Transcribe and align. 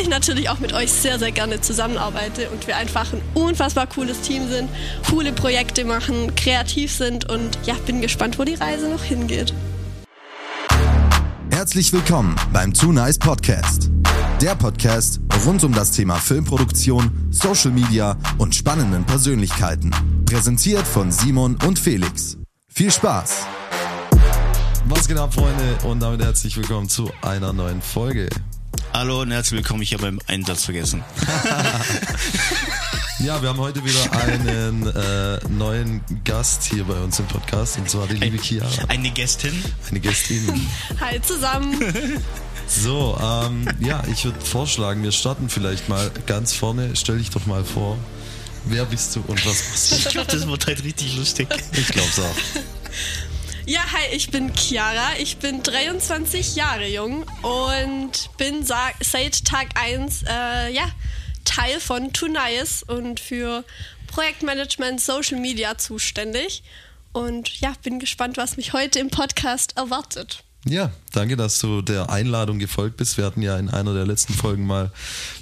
ich 0.00 0.08
natürlich 0.08 0.48
auch 0.48 0.58
mit 0.58 0.72
euch 0.72 0.90
sehr, 0.90 1.18
sehr 1.18 1.30
gerne 1.30 1.60
zusammenarbeite 1.60 2.50
und 2.50 2.66
wir 2.66 2.76
einfach 2.76 3.12
ein 3.12 3.20
unfassbar 3.34 3.86
cooles 3.86 4.20
Team 4.22 4.48
sind, 4.48 4.68
coole 5.08 5.32
Projekte 5.32 5.84
machen, 5.84 6.34
kreativ 6.34 6.92
sind 6.92 7.30
und 7.30 7.58
ja, 7.66 7.74
bin 7.86 8.00
gespannt, 8.00 8.38
wo 8.38 8.44
die 8.44 8.54
Reise 8.54 8.88
noch 8.88 9.02
hingeht. 9.02 9.52
Herzlich 11.50 11.92
willkommen 11.92 12.36
beim 12.52 12.72
Too 12.72 12.92
Nice 12.92 13.18
Podcast. 13.18 13.90
Der 14.40 14.54
Podcast 14.54 15.20
rund 15.44 15.62
um 15.64 15.72
das 15.74 15.92
Thema 15.92 16.14
Filmproduktion, 16.14 17.28
Social 17.30 17.70
Media 17.70 18.16
und 18.38 18.54
spannenden 18.54 19.04
Persönlichkeiten. 19.04 19.90
Präsentiert 20.24 20.86
von 20.86 21.12
Simon 21.12 21.58
und 21.66 21.78
Felix. 21.78 22.38
Viel 22.68 22.90
Spaß! 22.90 23.42
Was 24.86 25.06
geht 25.06 25.18
ab, 25.18 25.34
Freunde? 25.34 25.78
Und 25.84 26.00
damit 26.00 26.22
herzlich 26.22 26.56
willkommen 26.56 26.88
zu 26.88 27.10
einer 27.22 27.52
neuen 27.52 27.82
Folge. 27.82 28.28
Hallo 28.92 29.22
und 29.22 29.30
herzlich 29.30 29.58
willkommen. 29.58 29.82
Ich 29.82 29.94
habe 29.94 30.08
einen 30.08 30.20
Einsatz 30.26 30.64
vergessen. 30.64 31.02
Ja, 33.22 33.42
wir 33.42 33.50
haben 33.50 33.58
heute 33.58 33.84
wieder 33.84 34.12
einen 34.22 34.86
äh, 34.86 35.38
neuen 35.50 36.00
Gast 36.24 36.64
hier 36.64 36.84
bei 36.84 36.94
uns 36.94 37.18
im 37.18 37.26
Podcast 37.26 37.76
und 37.76 37.90
zwar 37.90 38.06
die 38.06 38.14
liebe 38.14 38.38
Chiara. 38.38 38.70
Eine 38.88 39.10
Gästin. 39.10 39.52
Eine 39.90 40.00
Gästin. 40.00 40.66
Hi 41.00 41.20
zusammen. 41.20 41.78
So, 42.66 43.18
ähm, 43.20 43.68
ja, 43.80 44.02
ich 44.10 44.24
würde 44.24 44.40
vorschlagen, 44.40 45.02
wir 45.02 45.10
starten 45.10 45.48
vielleicht 45.50 45.88
mal 45.88 46.08
ganz 46.26 46.54
vorne. 46.54 46.90
Stell 46.94 47.18
dich 47.18 47.28
doch 47.28 47.44
mal 47.44 47.64
vor. 47.64 47.98
Wer 48.66 48.84
bist 48.84 49.16
du 49.16 49.24
und 49.26 49.44
was 49.44 49.68
machst 49.68 49.92
Ich 49.92 50.04
glaube, 50.04 50.30
das 50.30 50.46
wird 50.46 50.66
halt 50.68 50.84
richtig 50.84 51.16
lustig. 51.16 51.48
du? 51.50 51.80
Ich 51.80 51.88
glaub's 51.88 52.20
auch. 52.20 52.60
Ja, 53.70 53.84
hi, 53.92 54.16
ich 54.16 54.32
bin 54.32 54.52
Chiara. 54.52 55.12
Ich 55.20 55.36
bin 55.36 55.62
23 55.62 56.56
Jahre 56.56 56.88
jung 56.88 57.24
und 57.42 58.36
bin 58.36 58.64
seit 58.64 59.44
Tag 59.44 59.68
1 59.76 60.24
äh, 60.24 60.72
ja, 60.72 60.90
Teil 61.44 61.78
von 61.78 62.12
Tunice 62.12 62.82
und 62.82 63.20
für 63.20 63.62
Projektmanagement 64.08 65.00
Social 65.00 65.38
Media 65.38 65.78
zuständig. 65.78 66.64
Und 67.12 67.60
ja, 67.60 67.72
bin 67.84 68.00
gespannt, 68.00 68.38
was 68.38 68.56
mich 68.56 68.72
heute 68.72 68.98
im 68.98 69.08
Podcast 69.08 69.76
erwartet. 69.76 70.42
Ja, 70.66 70.90
danke, 71.12 71.38
dass 71.38 71.58
du 71.58 71.80
der 71.80 72.10
Einladung 72.10 72.58
gefolgt 72.58 72.98
bist. 72.98 73.16
Wir 73.16 73.24
hatten 73.24 73.40
ja 73.40 73.56
in 73.56 73.70
einer 73.70 73.94
der 73.94 74.04
letzten 74.04 74.34
Folgen 74.34 74.66
mal 74.66 74.92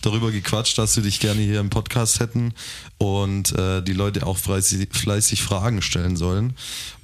darüber 0.01 0.31
gequatscht, 0.31 0.79
dass 0.79 0.95
wir 0.95 1.03
dich 1.03 1.19
gerne 1.19 1.41
hier 1.41 1.59
im 1.59 1.71
Podcast 1.71 2.21
hätten 2.21 2.55
und 2.99 3.51
äh, 3.59 3.83
die 3.83 3.95
Leute 3.95 4.25
auch 4.25 4.37
fleißig, 4.37 4.91
fleißig 4.93 5.43
Fragen 5.43 5.83
stellen 5.83 6.17
sollen. 6.17 6.55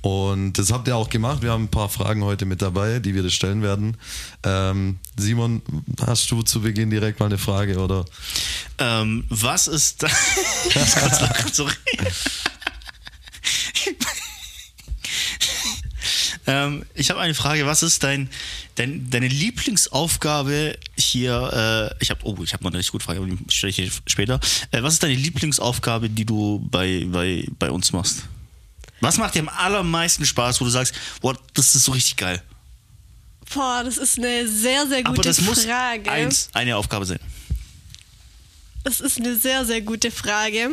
Und 0.01 0.53
das 0.59 0.71
habt 0.71 0.87
ihr 0.87 0.95
auch 0.95 1.11
gemacht. 1.11 1.43
Wir 1.43 1.51
haben 1.51 1.65
ein 1.65 1.71
paar 1.71 1.89
Fragen 1.89 2.23
heute 2.23 2.47
mit 2.47 2.63
dabei, 2.63 3.01
die 3.01 3.17
wir 3.17 3.25
dir 3.25 3.31
stellen 3.31 3.63
werden. 3.63 3.97
Ähm, 4.45 5.01
Simon, 5.17 5.63
hast 6.07 6.31
du 6.31 6.43
zu 6.43 6.61
Beginn 6.61 6.91
direkt 6.91 7.19
mal 7.19 7.27
eine 7.27 7.39
Frage 7.39 7.79
oder? 7.79 8.05
Ähm, 8.79 9.25
was 9.29 9.67
ist 9.67 10.03
da? 10.05 10.09
Ich 10.69 10.77
muss 10.77 10.95
kurz 10.95 11.21
lachen, 11.21 11.53
sorry. 11.53 11.75
Ähm, 16.47 16.85
ich 16.95 17.11
habe 17.11 17.21
eine 17.21 17.35
Frage. 17.35 17.67
Was 17.67 17.83
ist 17.83 18.03
dein, 18.03 18.29
dein 18.75 19.09
deine 19.11 19.29
Lieblingsaufgabe 19.29 20.79
hier? 20.97 21.91
Äh, 21.99 22.03
ich 22.03 22.11
habe, 22.11 22.21
oh, 22.25 22.37
ich 22.43 22.53
habe 22.53 22.65
noch 22.65 22.71
eine 22.71 22.79
richtig 22.79 22.93
gute 22.93 23.05
Frage, 23.05 23.21
aber 23.21 23.29
die 23.29 23.39
stelle 23.49 23.73
ich 23.73 23.93
später. 24.07 24.41
Äh, 24.71 24.83
was 24.83 24.95
ist 24.95 25.03
deine 25.03 25.15
Lieblingsaufgabe, 25.15 26.11
die 26.11 26.25
du 26.25 26.67
bei, 26.71 27.05
bei, 27.07 27.47
bei 27.59 27.71
uns 27.71 27.93
machst? 27.93 28.25
Was 29.01 29.19
macht 29.19 29.35
dir 29.35 29.41
am 29.41 29.49
allermeisten 29.49 30.25
Spaß, 30.25 30.61
wo 30.61 30.65
du 30.65 30.71
sagst, 30.71 30.95
boah, 31.21 31.37
das 31.55 31.75
ist 31.75 31.85
so 31.85 31.93
richtig 31.93 32.17
geil? 32.17 32.43
Boah, 33.53 33.83
das 33.85 33.99
ist 33.99 34.19
eine 34.19 34.49
sehr, 34.49 34.87
sehr 34.87 35.03
gute 35.03 35.11
Aber 35.11 35.23
das 35.23 35.41
muss 35.43 35.65
Frage. 35.65 36.11
eins, 36.11 36.49
eine 36.55 36.77
Aufgabe 36.77 37.05
sein. 37.05 37.19
Das 38.83 39.01
ist 39.01 39.19
eine 39.19 39.37
sehr, 39.37 39.65
sehr 39.65 39.81
gute 39.81 40.11
Frage. 40.11 40.71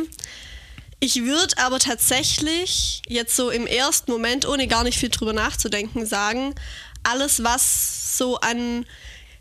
Ich 1.04 1.24
würde 1.24 1.58
aber 1.58 1.80
tatsächlich 1.80 3.02
jetzt 3.08 3.34
so 3.34 3.50
im 3.50 3.66
ersten 3.66 4.12
Moment, 4.12 4.46
ohne 4.46 4.68
gar 4.68 4.84
nicht 4.84 4.96
viel 5.00 5.08
drüber 5.08 5.32
nachzudenken, 5.32 6.06
sagen, 6.06 6.54
alles, 7.02 7.42
was 7.42 8.16
so 8.16 8.38
an 8.38 8.86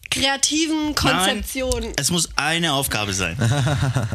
kreativen 0.10 0.96
Konzeptionen. 0.96 1.84
Nein, 1.90 1.94
es 1.98 2.10
muss 2.10 2.30
eine 2.36 2.74
Aufgabe 2.74 3.14
sein. 3.14 3.38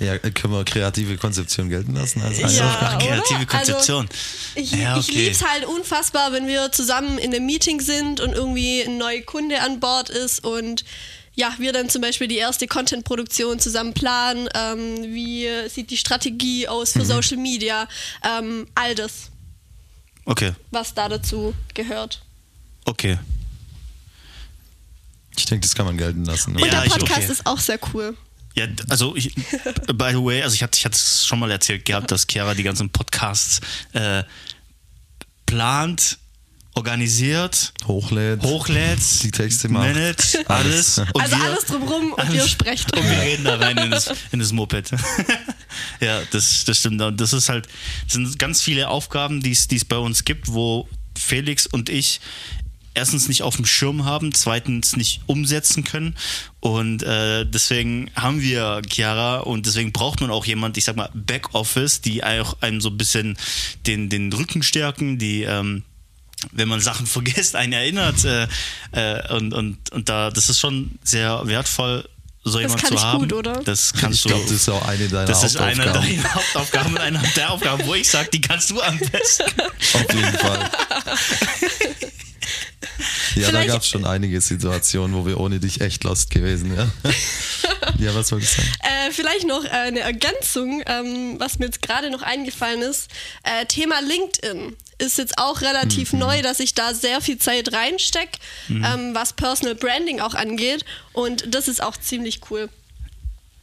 Ja, 0.00 0.16
können 0.16 0.52
wir 0.54 0.64
kreative 0.64 1.16
Konzeption 1.16 1.68
gelten 1.68 1.92
lassen? 1.96 2.22
Als 2.22 2.40
eine 2.40 2.52
Ja, 2.52 2.70
Aufgabe? 2.72 3.04
oder? 3.04 3.04
Kreative 3.20 3.46
Konzeption. 3.46 4.08
Ich, 4.54 4.70
Ja, 4.70 4.96
ich 4.96 5.08
okay. 5.08 5.18
liebe 5.18 5.30
es 5.32 5.44
halt 5.44 5.64
unfassbar, 5.64 6.30
wenn 6.30 6.46
wir 6.46 6.70
zusammen 6.70 7.18
in 7.18 7.34
einem 7.34 7.44
Meeting 7.46 7.80
sind 7.80 8.20
und 8.20 8.32
irgendwie 8.32 8.82
ein 8.82 8.96
neuer 8.96 9.22
Kunde 9.22 9.60
an 9.60 9.80
Bord 9.80 10.08
ist 10.08 10.44
und 10.44 10.84
ja, 11.38 11.54
wir 11.58 11.72
dann 11.72 11.88
zum 11.88 12.02
Beispiel 12.02 12.26
die 12.26 12.36
erste 12.36 12.66
Content-Produktion 12.66 13.60
zusammen 13.60 13.94
planen. 13.94 14.48
Ähm, 14.54 15.02
wie 15.14 15.46
sieht 15.68 15.90
die 15.90 15.96
Strategie 15.96 16.66
aus 16.66 16.94
Mhm. 16.94 17.00
für 17.00 17.06
Social 17.06 17.36
Media? 17.36 17.88
Ähm, 18.24 18.66
all 18.74 18.94
das, 18.94 19.30
Okay, 20.24 20.52
was 20.72 20.92
da 20.94 21.08
dazu 21.08 21.54
gehört. 21.74 22.22
okay. 22.84 23.18
Ich 25.36 25.44
denke, 25.46 25.62
das 25.66 25.74
kann 25.76 25.86
man 25.86 25.96
gelten 25.96 26.24
lassen. 26.24 26.52
Ne? 26.54 26.60
Und 26.62 26.66
Ja, 26.66 26.80
der 26.80 26.86
ich- 26.86 26.92
Podcast 26.92 27.22
okay. 27.22 27.32
ist 27.32 27.46
auch 27.46 27.60
sehr 27.60 27.78
cool. 27.94 28.16
Ja, 28.54 28.66
also 28.88 29.14
ich, 29.14 29.32
by 29.34 30.10
the 30.10 30.16
way, 30.24 30.42
also 30.42 30.54
ich 30.54 30.64
hatte 30.64 30.76
ich 30.76 30.84
es 30.84 31.24
schon 31.24 31.38
mal 31.38 31.48
erzählt 31.52 31.84
gehabt, 31.84 32.10
dass 32.10 32.26
Chiara 32.28 32.54
die 32.54 32.64
ganzen 32.64 32.90
Podcasts 32.90 33.60
äh, 33.92 34.24
plant, 35.46 36.18
organisiert, 36.74 37.72
Hochlädt. 37.86 38.42
hochlädt, 38.42 39.00
Die 39.22 39.30
Texte 39.30 39.68
macht. 39.68 39.88
managt, 39.88 40.38
alles. 40.48 40.98
Alles. 40.98 41.10
Und 41.12 41.20
Also 41.22 41.36
wir- 41.36 41.44
alles 41.44 41.64
drumrum 41.64 42.12
und 42.12 42.18
alles- 42.20 42.34
ihr 42.34 42.48
sprecht. 42.48 42.96
Und 42.96 43.04
wir 43.04 43.18
reden 43.20 43.44
da 43.44 43.56
rein 43.56 43.76
in 43.78 43.90
das, 43.90 44.12
in 44.32 44.38
das 44.38 44.52
Moped. 44.52 44.90
ja, 46.00 46.20
das, 46.30 46.64
das 46.64 46.78
stimmt. 46.78 47.00
Und 47.02 47.20
das 47.20 47.32
ist 47.32 47.48
halt, 47.48 47.66
das 48.04 48.14
sind 48.14 48.38
ganz 48.38 48.62
viele 48.62 48.88
Aufgaben, 48.88 49.42
die 49.42 49.52
es 49.52 49.68
die 49.68 49.76
es 49.76 49.84
bei 49.84 49.96
uns 49.98 50.24
gibt, 50.24 50.48
wo 50.52 50.88
Felix 51.18 51.66
und 51.66 51.88
ich 51.88 52.20
erstens 52.94 53.28
nicht 53.28 53.42
auf 53.42 53.54
dem 53.56 53.64
Schirm 53.66 54.04
haben, 54.04 54.32
zweitens 54.34 54.96
nicht 54.96 55.20
umsetzen 55.26 55.84
können. 55.84 56.16
Und 56.60 57.02
äh, 57.04 57.44
deswegen 57.46 58.10
haben 58.16 58.40
wir 58.40 58.82
Chiara 58.88 59.38
und 59.38 59.66
deswegen 59.66 59.92
braucht 59.92 60.20
man 60.20 60.30
auch 60.30 60.44
jemand, 60.46 60.76
ich 60.76 60.84
sag 60.84 60.96
mal, 60.96 61.10
Backoffice, 61.14 62.00
die 62.00 62.24
auch 62.24 62.60
einem 62.60 62.80
so 62.80 62.88
ein 62.90 62.96
bisschen 62.98 63.36
den, 63.86 64.08
den 64.08 64.32
Rücken 64.32 64.62
stärken, 64.64 65.18
die 65.18 65.42
ähm, 65.42 65.84
wenn 66.52 66.68
man 66.68 66.80
Sachen 66.80 67.06
vergisst, 67.16 67.54
einen 67.56 67.72
erinnert. 67.72 68.24
Äh, 68.24 68.46
äh, 68.92 69.34
und, 69.34 69.52
und, 69.54 69.90
und 69.92 70.08
da, 70.08 70.30
das 70.30 70.48
ist 70.48 70.60
schon 70.60 70.98
sehr 71.02 71.46
wertvoll, 71.46 72.08
so 72.44 72.60
jemand 72.60 72.80
kann 72.80 72.88
zu 72.88 72.94
ich 72.94 73.02
haben. 73.02 73.18
gut, 73.20 73.32
oder? 73.34 73.62
Das 73.64 73.92
kannst 73.92 74.18
Ich 74.18 74.22
du. 74.22 74.28
glaube, 74.30 74.44
das 74.44 74.52
ist 74.52 74.68
auch 74.70 74.86
eine 74.88 75.08
deiner 75.08 75.26
das 75.26 75.44
ist 75.44 75.56
eine 75.58 75.84
Hauptaufgaben. 75.84 76.16
deiner 76.16 76.34
Hauptaufgaben 76.34 76.92
und 76.92 76.98
eine 77.00 77.22
der 77.36 77.50
Aufgaben, 77.50 77.86
wo 77.86 77.94
ich 77.94 78.08
sage, 78.08 78.30
die 78.32 78.40
kannst 78.40 78.70
du 78.70 78.80
am 78.80 78.98
besten. 78.98 79.44
Auf 79.94 80.14
jeden 80.14 80.38
Fall. 80.38 80.70
Ja, 83.34 83.42
da 83.42 83.48
Vielleicht- 83.48 83.68
gab 83.68 83.82
es 83.82 83.88
schon 83.88 84.04
einige 84.04 84.40
Situationen, 84.40 85.16
wo 85.16 85.26
wir 85.26 85.38
ohne 85.40 85.60
dich 85.60 85.80
echt 85.80 86.04
lost 86.04 86.30
gewesen 86.30 86.76
wären. 86.76 86.90
ja, 87.98 88.14
was 88.14 88.28
soll 88.28 88.40
ich 88.40 88.48
sagen? 88.48 88.68
Äh, 88.80 89.12
vielleicht 89.12 89.46
noch 89.46 89.64
äh, 89.64 89.68
eine 89.68 90.00
Ergänzung, 90.00 90.82
ähm, 90.86 91.36
was 91.38 91.58
mir 91.58 91.66
jetzt 91.66 91.82
gerade 91.82 92.10
noch 92.10 92.22
eingefallen 92.22 92.82
ist. 92.82 93.08
Äh, 93.42 93.66
Thema 93.66 94.00
LinkedIn 94.00 94.76
ist 94.98 95.18
jetzt 95.18 95.38
auch 95.38 95.60
relativ 95.60 96.12
Mhm. 96.12 96.18
neu, 96.20 96.42
dass 96.42 96.60
ich 96.60 96.74
da 96.74 96.92
sehr 96.94 97.20
viel 97.20 97.38
Zeit 97.38 97.72
reinstecke, 97.72 98.38
ähm, 98.68 99.14
was 99.14 99.32
Personal 99.32 99.74
Branding 99.74 100.20
auch 100.20 100.34
angeht. 100.34 100.84
Und 101.12 101.54
das 101.54 101.68
ist 101.68 101.82
auch 101.82 101.96
ziemlich 101.96 102.40
cool. 102.50 102.68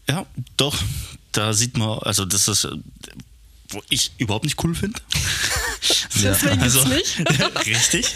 Ja, 0.08 0.26
doch. 0.58 0.78
Da 1.32 1.52
sieht 1.54 1.76
man, 1.78 2.00
also 2.00 2.24
das 2.24 2.48
ist, 2.48 2.64
äh, 2.64 2.70
wo 3.70 3.82
ich 3.90 4.12
überhaupt 4.20 4.46
nicht 4.46 4.64
cool 4.64 4.74
finde. 4.76 5.00
Deswegen 6.24 6.62
Also, 6.62 6.80
ist 6.82 6.88
nicht. 6.88 7.20
richtig. 7.66 8.16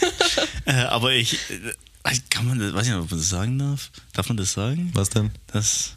Äh, 0.66 0.74
aber 0.74 1.14
ich, 1.14 1.34
äh, 1.34 2.16
kann 2.30 2.48
man, 2.48 2.60
das- 2.60 2.74
weiß 2.74 2.88
ich 2.88 2.94
nicht, 2.94 3.02
ob 3.02 3.10
man 3.12 3.20
das 3.20 3.30
sagen 3.30 3.60
darf. 3.60 3.92
Darf 4.14 4.28
man 4.30 4.38
das 4.38 4.54
sagen? 4.54 4.92
Was 4.94 5.10
denn? 5.10 5.32
Das, 5.48 5.94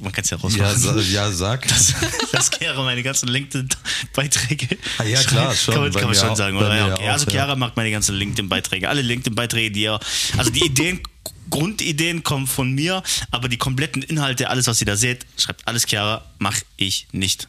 man 0.00 0.12
kann 0.12 0.24
es 0.24 0.30
ja 0.30 0.36
Ja, 0.36 0.42
rausmachen. 0.42 0.78
sa 0.78 1.00
ja 1.00 1.30
sag. 1.32 1.66
das, 1.68 1.94
das 2.32 2.50
Chiara 2.50 2.82
meine 2.82 3.02
ganzen 3.02 3.28
LinkedIn-Beiträge. 3.28 4.76
Ah, 4.98 5.04
ja, 5.04 5.22
klar, 5.22 5.54
schon. 5.54 5.74
Kann 5.74 5.92
kann 5.92 6.04
man 6.04 6.14
schon 6.14 6.28
auch- 6.30 6.36
sagen, 6.36 6.56
oder? 6.56 6.76
Ja, 6.76 6.94
okay. 6.94 7.08
auch, 7.08 7.12
Also 7.12 7.26
ja. 7.26 7.30
Chiara 7.32 7.56
macht 7.56 7.76
meine 7.76 7.90
ganzen 7.90 8.14
LinkedIn-Beiträge. 8.16 8.88
Alle 8.88 9.02
LinkedIn-Beiträge, 9.02 9.70
die 9.70 9.84
er. 9.84 10.00
Also 10.36 10.50
die 10.50 10.64
Ideen, 10.64 11.00
Grundideen 11.48 12.22
kommen 12.24 12.46
von 12.46 12.72
mir, 12.72 13.02
aber 13.30 13.48
die 13.48 13.56
kompletten 13.56 14.02
Inhalte, 14.02 14.50
alles, 14.50 14.66
was 14.66 14.80
ihr 14.80 14.86
da 14.86 14.96
seht, 14.96 15.24
schreibt 15.38 15.66
alles 15.68 15.86
Chiara, 15.86 16.24
mache 16.38 16.62
ich 16.76 17.06
nicht. 17.12 17.48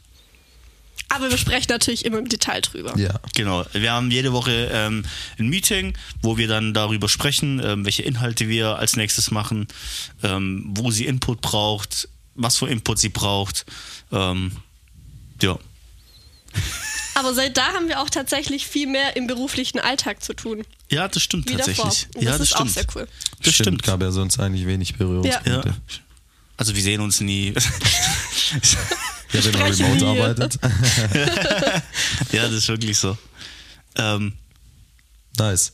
Aber 1.10 1.30
wir 1.30 1.38
sprechen 1.38 1.68
natürlich 1.70 2.06
immer 2.06 2.18
im 2.18 2.28
Detail 2.28 2.62
drüber. 2.62 2.98
Ja. 2.98 3.20
Genau. 3.36 3.66
Wir 3.74 3.92
haben 3.92 4.12
jede 4.12 4.34
Woche 4.34 4.70
ähm, 4.72 5.06
ein 5.40 5.48
Meeting, 5.48 5.94
wo 6.22 6.38
wir 6.38 6.48
dann 6.48 6.74
darüber 6.74 7.08
sprechen, 7.08 7.62
ähm, 7.64 7.86
welche 7.86 8.04
Inhalte 8.04 8.50
wir 8.50 8.78
als 8.78 8.96
nächstes 8.96 9.32
machen, 9.32 9.68
ähm, 10.24 10.66
wo 10.76 10.92
sie 10.92 11.06
Input 11.06 11.42
braucht, 11.42 12.10
was 12.36 12.58
für 12.58 12.68
Input 12.68 13.00
sie 13.00 13.10
braucht. 13.10 13.66
Ähm, 14.12 14.52
ja. 15.42 15.58
Aber 17.16 17.34
seit 17.34 17.58
da 17.58 17.74
haben 17.74 17.88
wir 17.88 18.00
auch 18.02 18.12
tatsächlich 18.12 18.68
viel 18.68 18.88
mehr 18.88 19.16
im 19.16 19.26
beruflichen 19.26 19.80
Alltag 19.80 20.24
zu 20.24 20.34
tun. 20.36 20.64
Ja, 20.92 21.08
das 21.08 21.24
stimmt 21.24 21.50
wie 21.50 21.56
tatsächlich. 21.56 22.06
davor. 22.06 22.16
Und 22.16 22.24
ja, 22.24 22.30
das, 22.32 22.38
das 22.38 22.42
ist 22.42 22.54
stimmt. 22.54 22.70
auch 22.70 22.74
sehr 22.74 22.86
cool. 22.96 23.08
Das 23.44 23.54
stimmt. 23.56 23.84
Gab 23.84 24.02
ja 24.02 24.12
sonst 24.12 24.40
eigentlich 24.40 24.68
wenig 24.68 24.92
Ja. 24.92 24.98
Berührungspunkte. 24.98 25.76
Also 26.58 26.76
wir 26.76 26.82
sehen 26.84 27.02
uns 27.02 27.20
nie. 27.22 27.54
Ja, 29.34 29.44
wenn 29.44 29.60
man 29.60 29.72
remote 29.72 30.00
wir. 30.02 30.08
arbeitet. 30.08 30.60
ja, 32.32 32.44
das 32.44 32.54
ist 32.54 32.68
wirklich 32.68 32.98
so. 32.98 33.18
Ähm, 33.96 34.34
Nice. 35.38 35.74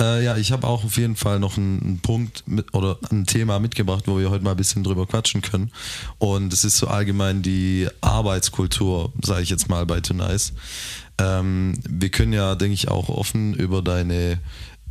Äh, 0.00 0.24
ja, 0.24 0.36
ich 0.36 0.52
habe 0.52 0.66
auch 0.66 0.84
auf 0.84 0.96
jeden 0.96 1.16
Fall 1.16 1.40
noch 1.40 1.56
einen, 1.56 1.80
einen 1.82 1.98
Punkt 1.98 2.44
mit, 2.46 2.72
oder 2.74 2.98
ein 3.10 3.26
Thema 3.26 3.58
mitgebracht, 3.58 4.04
wo 4.06 4.18
wir 4.18 4.30
heute 4.30 4.44
mal 4.44 4.52
ein 4.52 4.56
bisschen 4.56 4.84
drüber 4.84 5.06
quatschen 5.06 5.42
können. 5.42 5.72
Und 6.18 6.52
es 6.52 6.64
ist 6.64 6.78
so 6.78 6.86
allgemein 6.86 7.42
die 7.42 7.88
Arbeitskultur, 8.00 9.12
sage 9.22 9.42
ich 9.42 9.50
jetzt 9.50 9.68
mal 9.68 9.84
bei 9.86 10.00
Tonice. 10.00 10.52
Ähm, 11.18 11.74
wir 11.88 12.08
können 12.10 12.32
ja, 12.32 12.54
denke 12.54 12.74
ich, 12.74 12.88
auch 12.88 13.08
offen 13.08 13.54
über 13.54 13.82
deine 13.82 14.38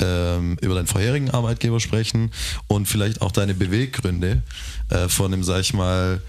ähm, 0.01 0.57
über 0.61 0.75
deinen 0.75 0.87
vorherigen 0.87 1.29
Arbeitgeber 1.29 1.81
sprechen 1.81 2.31
und 2.67 2.87
vielleicht 2.87 3.21
auch 3.21 3.33
deine 3.33 3.53
Beweggründe 3.53 4.43
äh, 4.89 5.09
von 5.09 5.33
einem, 5.33 5.43
sag 5.43 5.59
ich 5.59 5.73
mal, 5.73 6.21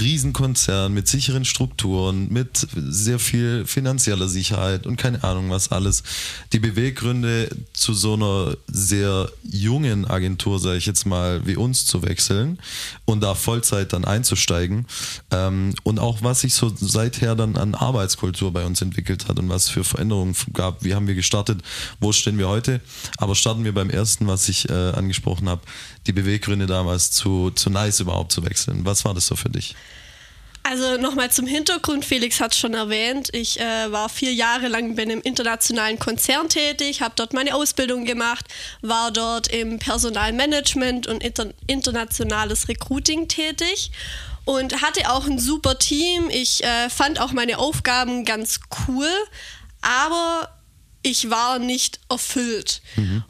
Riesenkonzern 0.00 0.92
mit 0.92 1.08
sicheren 1.08 1.44
Strukturen, 1.44 2.28
mit 2.30 2.66
sehr 2.74 3.18
viel 3.18 3.66
finanzieller 3.66 4.28
Sicherheit 4.28 4.86
und 4.86 4.96
keine 4.96 5.24
Ahnung 5.24 5.50
was 5.50 5.70
alles. 5.70 6.02
Die 6.52 6.58
Beweggründe 6.58 7.48
zu 7.72 7.94
so 7.94 8.14
einer 8.14 8.56
sehr 8.66 9.30
jungen 9.42 10.06
Agentur, 10.06 10.60
sage 10.60 10.78
ich 10.78 10.86
jetzt 10.86 11.06
mal, 11.06 11.46
wie 11.46 11.56
uns 11.56 11.86
zu 11.86 12.02
wechseln 12.02 12.58
und 13.04 13.22
da 13.22 13.34
Vollzeit 13.34 13.92
dann 13.92 14.04
einzusteigen 14.04 14.86
ähm, 15.30 15.74
und 15.82 15.98
auch 15.98 16.22
was 16.22 16.40
sich 16.40 16.54
so 16.54 16.72
seither 16.74 17.34
dann 17.34 17.56
an 17.56 17.74
Arbeitskultur 17.74 18.52
bei 18.52 18.64
uns 18.64 18.82
entwickelt 18.82 19.28
hat 19.28 19.38
und 19.38 19.48
was 19.48 19.68
für 19.68 19.84
Veränderungen 19.84 20.34
gab. 20.52 20.84
Wie 20.84 20.94
haben 20.94 21.06
wir 21.06 21.14
gestartet? 21.14 21.62
Wo 22.00 22.12
stehen 22.12 22.38
wir 22.38 22.48
heute? 22.48 22.80
Aber 23.16 23.34
starten 23.34 23.64
wir 23.64 23.72
beim 23.72 23.90
ersten, 23.90 24.26
was 24.26 24.48
ich 24.48 24.68
äh, 24.68 24.72
angesprochen 24.72 25.48
habe, 25.48 25.62
die 26.08 26.12
Beweggründe 26.12 26.66
damals 26.66 27.12
zu, 27.12 27.50
zu 27.50 27.70
Nice 27.70 28.00
überhaupt 28.00 28.32
zu 28.32 28.44
wechseln. 28.44 28.84
Was 28.84 29.04
war 29.04 29.14
das 29.14 29.26
so 29.26 29.36
für 29.36 29.50
dich? 29.50 29.76
Also 30.62 30.98
nochmal 30.98 31.30
zum 31.30 31.46
Hintergrund, 31.46 32.04
Felix 32.04 32.40
hat 32.40 32.52
es 32.52 32.58
schon 32.58 32.74
erwähnt. 32.74 33.30
Ich 33.32 33.58
äh, 33.58 33.90
war 33.90 34.08
vier 34.08 34.34
Jahre 34.34 34.68
lang 34.68 34.96
bei 34.96 35.02
einem 35.02 35.22
internationalen 35.22 35.98
Konzern 35.98 36.48
tätig, 36.48 37.00
habe 37.00 37.14
dort 37.16 37.32
meine 37.32 37.54
Ausbildung 37.54 38.04
gemacht, 38.04 38.44
war 38.82 39.10
dort 39.10 39.48
im 39.48 39.78
Personalmanagement 39.78 41.06
und 41.06 41.22
inter 41.22 41.54
internationales 41.66 42.68
Recruiting 42.68 43.28
tätig 43.28 43.92
und 44.44 44.82
hatte 44.82 45.10
auch 45.10 45.26
ein 45.26 45.38
super 45.38 45.78
Team. 45.78 46.28
Ich 46.30 46.62
äh, 46.62 46.90
fand 46.90 47.18
auch 47.18 47.32
meine 47.32 47.58
Aufgaben 47.58 48.26
ganz 48.26 48.60
cool, 48.88 49.08
aber 49.80 50.50
ich 51.08 51.30
war 51.30 51.58
nicht 51.58 52.00
erfüllt. 52.08 52.82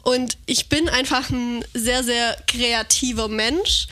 Und 0.03 0.37
ich 0.45 0.67
bin 0.69 0.89
einfach 0.89 1.29
ein 1.29 1.63
sehr, 1.73 2.03
sehr 2.03 2.37
kreativer 2.47 3.27
Mensch. 3.27 3.87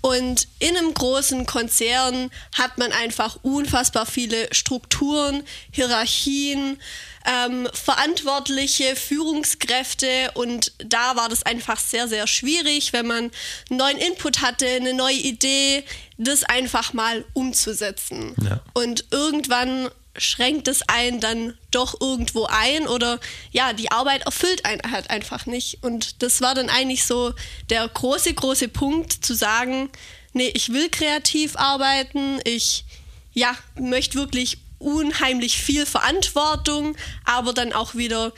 Und 0.00 0.46
in 0.60 0.76
einem 0.76 0.94
großen 0.94 1.44
Konzern 1.46 2.30
hat 2.54 2.78
man 2.78 2.92
einfach 2.92 3.38
unfassbar 3.42 4.06
viele 4.06 4.48
Strukturen, 4.52 5.42
Hierarchien, 5.72 6.78
ähm, 7.26 7.68
Verantwortliche, 7.72 8.96
Führungskräfte 8.96 10.30
und 10.34 10.72
da 10.78 11.16
war 11.16 11.28
das 11.28 11.42
einfach 11.42 11.78
sehr, 11.78 12.08
sehr 12.08 12.26
schwierig, 12.26 12.92
wenn 12.92 13.06
man 13.06 13.30
einen 13.70 13.78
neuen 13.78 13.98
Input 13.98 14.40
hatte, 14.40 14.66
eine 14.66 14.94
neue 14.94 15.16
Idee, 15.16 15.84
das 16.16 16.44
einfach 16.44 16.92
mal 16.92 17.24
umzusetzen. 17.34 18.34
Ja. 18.42 18.60
Und 18.72 19.04
irgendwann 19.10 19.90
schränkt 20.18 20.68
es 20.68 20.82
einen 20.88 21.20
dann 21.20 21.56
doch 21.70 22.00
irgendwo 22.00 22.46
ein 22.46 22.86
oder 22.86 23.18
ja, 23.50 23.72
die 23.72 23.90
Arbeit 23.90 24.22
erfüllt 24.22 24.64
einen 24.64 24.82
halt 24.90 25.10
einfach 25.10 25.46
nicht. 25.46 25.82
Und 25.82 26.22
das 26.22 26.40
war 26.40 26.54
dann 26.54 26.68
eigentlich 26.68 27.04
so 27.04 27.32
der 27.70 27.86
große, 27.88 28.34
große 28.34 28.68
Punkt 28.68 29.12
zu 29.12 29.34
sagen, 29.34 29.90
nee, 30.32 30.50
ich 30.54 30.72
will 30.72 30.88
kreativ 30.88 31.56
arbeiten, 31.56 32.40
ich 32.44 32.84
ja, 33.32 33.54
möchte 33.78 34.18
wirklich 34.18 34.58
unheimlich 34.78 35.58
viel 35.60 35.86
Verantwortung, 35.86 36.96
aber 37.24 37.52
dann 37.52 37.72
auch 37.72 37.94
wieder 37.94 38.32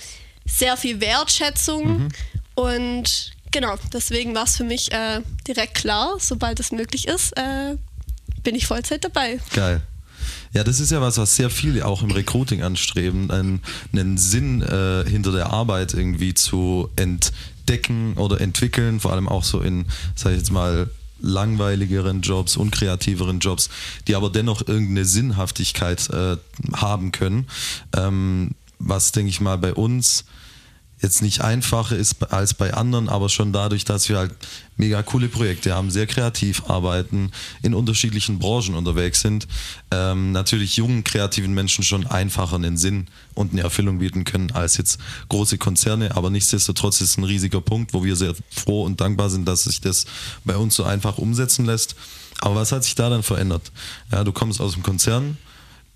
sehr 0.47 0.77
viel 0.77 1.01
Wertschätzung. 1.01 2.09
Und 2.55 3.33
genau, 3.51 3.77
deswegen 3.93 4.35
war 4.35 4.45
es 4.45 4.57
für 4.57 4.65
mich 4.65 4.93
äh, 4.93 5.21
direkt 5.47 5.75
klar, 5.75 6.17
sobald 6.19 6.61
es 6.61 6.73
möglich 6.73 7.09
ist, 7.09 7.37
äh, 7.37 7.77
bin 8.43 8.55
ich 8.55 8.67
Vollzeit 8.67 9.05
dabei. 9.05 9.39
Geil. 9.55 9.83
Ja, 10.53 10.65
das 10.65 10.81
ist 10.81 10.91
ja 10.91 11.01
was, 11.01 11.17
was 11.19 11.37
sehr 11.37 11.49
viele 11.49 11.87
auch 11.87 12.03
im 12.03 12.11
Recruiting 12.11 12.63
anstreben, 12.63 13.31
einen, 13.31 13.63
einen 13.93 14.19
Sinn 14.19 14.63
äh, 14.63 15.05
hinter 15.09 15.31
der 15.31 15.51
Arbeit 15.53 15.95
irgendwie 15.95 16.35
zu 16.35 16.89
entdecken 16.97 18.15
oder 18.15 18.41
entwickeln, 18.41 18.99
vor 18.99 19.13
allem 19.13 19.29
auch 19.29 19.45
so 19.45 19.61
in, 19.61 19.87
sag 20.17 20.33
ich 20.33 20.39
jetzt 20.39 20.51
mal, 20.51 20.91
langweiligeren 21.21 22.23
Jobs, 22.23 22.57
unkreativeren 22.57 23.41
Jobs, 23.41 23.69
die 24.09 24.17
aber 24.17 24.31
dennoch 24.31 24.67
irgendeine 24.67 25.05
Sinnhaftigkeit 25.05 26.09
äh, 26.11 26.37
haben 26.73 27.13
können. 27.13 27.47
Ähm, 27.97 28.53
was, 28.79 29.13
denke 29.13 29.31
ich 29.31 29.41
mal, 29.41 29.59
bei 29.59 29.75
uns 29.75 30.25
jetzt 31.03 31.23
nicht 31.23 31.41
einfacher 31.41 31.97
ist 31.97 32.33
als 32.33 32.55
bei 32.55 32.75
anderen, 32.75 33.09
aber 33.09 33.29
schon 33.29 33.53
dadurch, 33.53 33.85
dass 33.85 34.09
wir 34.09 34.19
halt 34.19 34.35
mega 34.77 35.03
coole 35.03 35.29
Projekte 35.29 35.75
haben, 35.75 35.91
sehr 35.91 36.07
kreativ 36.07 36.65
arbeiten, 36.69 37.31
in 37.63 37.75
unterschiedlichen 37.75 38.39
Branchen 38.39 38.75
unterwegs 38.75 39.21
sind, 39.21 39.47
ähm, 39.91 40.33
natürlich 40.33 40.77
jungen, 40.77 41.05
kreativen 41.05 41.55
Menschen 41.55 41.85
schon 41.85 42.07
einfacher 42.07 42.57
einen 42.57 42.77
Sinn 42.77 43.07
und 43.35 43.53
eine 43.53 43.63
Erfüllung 43.63 43.99
bieten 43.99 44.25
können 44.25 44.51
als 44.53 44.77
jetzt 44.77 44.99
große 45.29 45.59
Konzerne. 45.59 46.17
Aber 46.17 46.31
nichtsdestotrotz 46.31 47.01
ist 47.01 47.11
es 47.11 47.17
ein 47.19 47.25
riesiger 47.25 47.61
Punkt, 47.61 47.95
wo 47.95 48.05
wir 48.05 48.17
sehr 48.17 48.35
froh 48.51 48.85
und 48.85 49.01
dankbar 49.01 49.31
sind, 49.31 49.47
dass 49.47 49.65
sich 49.65 49.81
das 49.81 50.07
bei 50.45 50.57
uns 50.57 50.75
so 50.75 50.85
einfach 50.85 51.19
umsetzen 51.19 51.65
lässt. 51.65 51.97
Aber 52.41 52.57
was 52.57 52.73
hat 52.73 52.85
sich 52.85 52.95
da 52.95 53.11
dann 53.11 53.23
verändert? 53.23 53.71
Ja, 54.11 54.25
du 54.25 54.33
kommst 54.33 54.61
aus 54.61 54.73
dem 54.73 54.83
Konzern, 54.83 55.37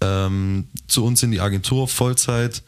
ähm, 0.01 0.69
zu 0.89 1.05
uns 1.05 1.23
in 1.23 1.31
die 1.31 1.41
Agentur, 1.41 1.89
Vollzeit, 1.89 2.63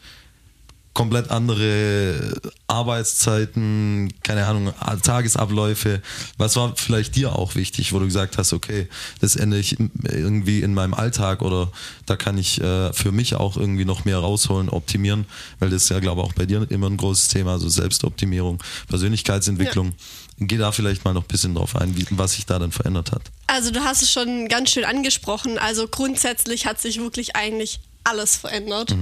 komplett 0.97 1.29
andere 1.29 2.41
Arbeitszeiten, 2.65 4.11
keine 4.23 4.47
Ahnung, 4.47 4.73
Tagesabläufe. 5.03 6.01
Was 6.39 6.55
war 6.55 6.73
vielleicht 6.75 7.15
dir 7.15 7.35
auch 7.35 7.53
wichtig, 7.53 7.93
wo 7.93 7.99
du 7.99 8.05
gesagt 8.05 8.39
hast, 8.39 8.51
okay, 8.51 8.87
das 9.21 9.35
ändere 9.35 9.59
ich 9.59 9.77
irgendwie 9.79 10.61
in 10.61 10.73
meinem 10.73 10.95
Alltag 10.95 11.43
oder 11.43 11.71
da 12.07 12.15
kann 12.15 12.39
ich 12.39 12.59
äh, 12.61 12.91
für 12.93 13.11
mich 13.11 13.35
auch 13.35 13.57
irgendwie 13.57 13.85
noch 13.85 14.05
mehr 14.05 14.17
rausholen, 14.17 14.69
optimieren, 14.69 15.27
weil 15.59 15.69
das 15.69 15.83
ist 15.83 15.89
ja, 15.89 15.99
glaube 15.99 16.21
ich, 16.21 16.27
auch 16.29 16.33
bei 16.33 16.47
dir 16.47 16.65
immer 16.71 16.89
ein 16.89 16.97
großes 16.97 17.27
Thema, 17.27 17.51
also 17.51 17.69
Selbstoptimierung, 17.69 18.57
Persönlichkeitsentwicklung. 18.89 19.93
Geh 20.39 20.57
da 20.57 20.71
vielleicht 20.71 21.05
mal 21.05 21.13
noch 21.13 21.25
ein 21.25 21.27
bisschen 21.27 21.53
drauf 21.53 21.75
ein, 21.75 21.95
wie, 21.95 22.07
was 22.09 22.33
sich 22.33 22.47
da 22.47 22.57
dann 22.57 22.71
verändert 22.71 23.11
hat. 23.11 23.21
Also 23.45 23.69
du 23.69 23.81
hast 23.81 24.01
es 24.01 24.11
schon 24.11 24.47
ganz 24.47 24.71
schön 24.71 24.83
angesprochen. 24.83 25.59
Also 25.59 25.87
grundsätzlich 25.87 26.65
hat 26.65 26.81
sich 26.81 26.99
wirklich 26.99 27.35
eigentlich 27.35 27.81
alles 28.07 28.37
verändert. 28.37 28.95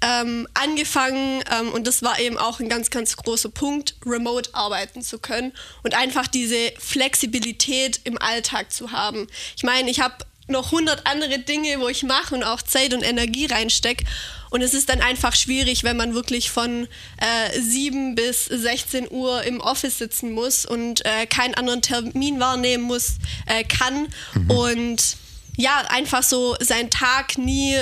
Ähm, 0.00 0.46
angefangen, 0.54 1.42
ähm, 1.50 1.72
und 1.72 1.86
das 1.86 2.02
war 2.02 2.18
eben 2.18 2.38
auch 2.38 2.60
ein 2.60 2.68
ganz, 2.68 2.90
ganz 2.90 3.16
großer 3.16 3.50
Punkt, 3.50 3.96
remote 4.04 4.50
arbeiten 4.54 5.02
zu 5.02 5.18
können 5.18 5.52
und 5.82 5.94
einfach 5.94 6.26
diese 6.26 6.72
Flexibilität 6.78 8.00
im 8.04 8.18
Alltag 8.20 8.72
zu 8.72 8.92
haben. 8.92 9.26
Ich 9.56 9.62
meine, 9.62 9.90
ich 9.90 10.00
habe 10.00 10.16
noch 10.48 10.72
hundert 10.72 11.06
andere 11.06 11.38
Dinge, 11.38 11.78
wo 11.80 11.88
ich 11.88 12.02
mache 12.02 12.34
und 12.34 12.42
auch 12.42 12.62
Zeit 12.62 12.94
und 12.94 13.02
Energie 13.02 13.46
reinstecke. 13.46 14.04
Und 14.50 14.62
es 14.62 14.72
ist 14.72 14.88
dann 14.88 15.02
einfach 15.02 15.36
schwierig, 15.36 15.84
wenn 15.84 15.98
man 15.98 16.14
wirklich 16.14 16.50
von 16.50 16.88
äh, 17.18 17.60
7 17.60 18.14
bis 18.14 18.46
16 18.46 19.10
Uhr 19.10 19.42
im 19.42 19.60
Office 19.60 19.98
sitzen 19.98 20.32
muss 20.32 20.64
und 20.64 21.04
äh, 21.04 21.26
keinen 21.26 21.54
anderen 21.54 21.82
Termin 21.82 22.40
wahrnehmen 22.40 22.84
muss, 22.84 23.18
äh, 23.44 23.62
kann. 23.64 24.08
Und 24.48 25.16
ja, 25.58 25.84
einfach 25.88 26.22
so 26.22 26.56
seinen 26.60 26.88
Tag 26.88 27.36
nie 27.36 27.76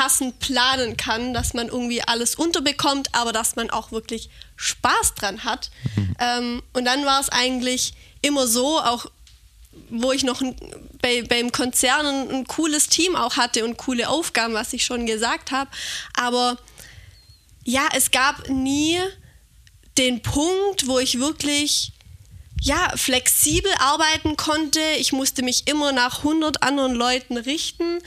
passend 0.00 0.38
planen 0.38 0.96
kann, 0.96 1.34
dass 1.34 1.52
man 1.52 1.68
irgendwie 1.68 2.00
alles 2.00 2.34
unterbekommt, 2.34 3.14
aber 3.14 3.34
dass 3.34 3.54
man 3.56 3.68
auch 3.68 3.92
wirklich 3.92 4.30
Spaß 4.56 5.14
dran 5.14 5.44
hat. 5.44 5.70
Ähm, 6.18 6.62
und 6.72 6.86
dann 6.86 7.04
war 7.04 7.20
es 7.20 7.28
eigentlich 7.28 7.92
immer 8.22 8.46
so, 8.46 8.80
auch 8.80 9.04
wo 9.90 10.12
ich 10.12 10.24
noch 10.24 10.40
ein, 10.40 10.56
bei, 11.02 11.20
beim 11.20 11.52
Konzern 11.52 12.06
ein, 12.06 12.30
ein 12.30 12.46
cooles 12.46 12.88
Team 12.88 13.14
auch 13.14 13.36
hatte 13.36 13.62
und 13.62 13.76
coole 13.76 14.08
Aufgaben, 14.08 14.54
was 14.54 14.72
ich 14.72 14.86
schon 14.86 15.04
gesagt 15.04 15.50
habe. 15.50 15.70
Aber 16.14 16.56
ja, 17.64 17.86
es 17.94 18.10
gab 18.10 18.48
nie 18.48 18.98
den 19.98 20.22
Punkt, 20.22 20.86
wo 20.86 20.98
ich 20.98 21.18
wirklich 21.18 21.92
ja, 22.62 22.90
flexibel 22.96 23.70
arbeiten 23.78 24.38
konnte. 24.38 24.80
Ich 24.98 25.12
musste 25.12 25.42
mich 25.42 25.66
immer 25.68 25.92
nach 25.92 26.18
100 26.18 26.62
anderen 26.62 26.94
Leuten 26.94 27.36
richten 27.36 27.98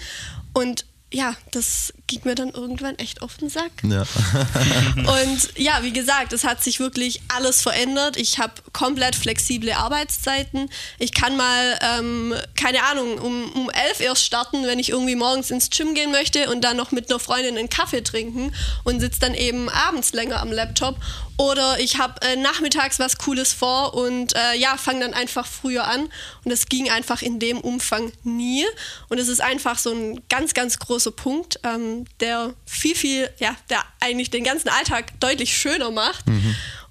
und 0.54 0.86
ja, 1.14 1.36
das 1.52 1.94
ging 2.14 2.30
mir 2.30 2.36
dann 2.36 2.50
irgendwann 2.50 2.98
echt 3.00 3.22
auf 3.22 3.38
den 3.38 3.50
Sack. 3.50 3.72
Ja. 3.84 4.04
Und 4.96 5.58
ja, 5.58 5.80
wie 5.82 5.94
gesagt, 5.94 6.34
es 6.34 6.44
hat 6.44 6.64
sich 6.64 6.80
wirklich 6.80 7.22
alles 7.28 7.62
verändert. 7.62 8.18
Ich 8.18 8.40
habe 8.40 8.54
komplett 8.72 9.16
flexible 9.16 9.74
Arbeitszeiten. 9.74 10.70
Ich 11.00 11.14
kann 11.14 11.36
mal, 11.36 11.80
ähm, 11.82 12.34
keine 12.56 12.84
Ahnung, 12.84 13.18
um, 13.18 13.52
um 13.54 13.70
elf 13.70 14.00
erst 14.00 14.26
starten, 14.26 14.66
wenn 14.66 14.80
ich 14.80 14.90
irgendwie 14.90 15.16
morgens 15.16 15.52
ins 15.52 15.70
Gym 15.70 15.96
gehen 15.96 16.12
möchte 16.12 16.50
und 16.50 16.62
dann 16.62 16.78
noch 16.78 16.92
mit 16.92 17.10
einer 17.10 17.20
Freundin 17.20 17.58
einen 17.58 17.70
Kaffee 17.70 18.04
trinken 18.04 18.54
und 18.84 19.00
sitze 19.00 19.20
dann 19.20 19.34
eben 19.34 19.70
abends 19.70 20.14
länger 20.14 20.40
am 20.40 20.52
Laptop. 20.52 20.98
Oder 21.38 21.80
ich 21.80 21.98
habe 21.98 22.22
äh, 22.22 22.36
nachmittags 22.36 23.00
was 23.00 23.18
Cooles 23.18 23.54
vor 23.54 23.96
und 23.96 24.36
äh, 24.36 24.56
ja, 24.56 24.78
fange 24.78 25.00
dann 25.00 25.14
einfach 25.14 25.48
früher 25.48 25.86
an. 25.86 26.10
Und 26.46 26.52
es 26.52 26.68
ging 26.68 26.92
einfach 26.92 27.24
in 27.24 27.40
dem 27.40 27.60
Umfang 27.60 28.12
nie. 28.24 28.66
Und 29.10 29.18
es 29.18 29.28
ist 29.30 29.42
einfach 29.42 29.80
so 29.80 29.92
ein 29.92 30.22
ganz, 30.30 30.54
ganz 30.54 30.78
großer 30.78 31.12
Punkt, 31.12 31.60
ähm, 31.64 32.03
der 32.20 32.54
viel, 32.66 32.96
viel, 32.96 33.30
ja, 33.40 33.56
der 33.70 33.84
eigentlich 34.00 34.30
den 34.30 34.44
ganzen 34.44 34.70
Alltag 34.70 35.20
deutlich 35.20 35.58
schöner 35.58 35.92
macht. 35.92 36.26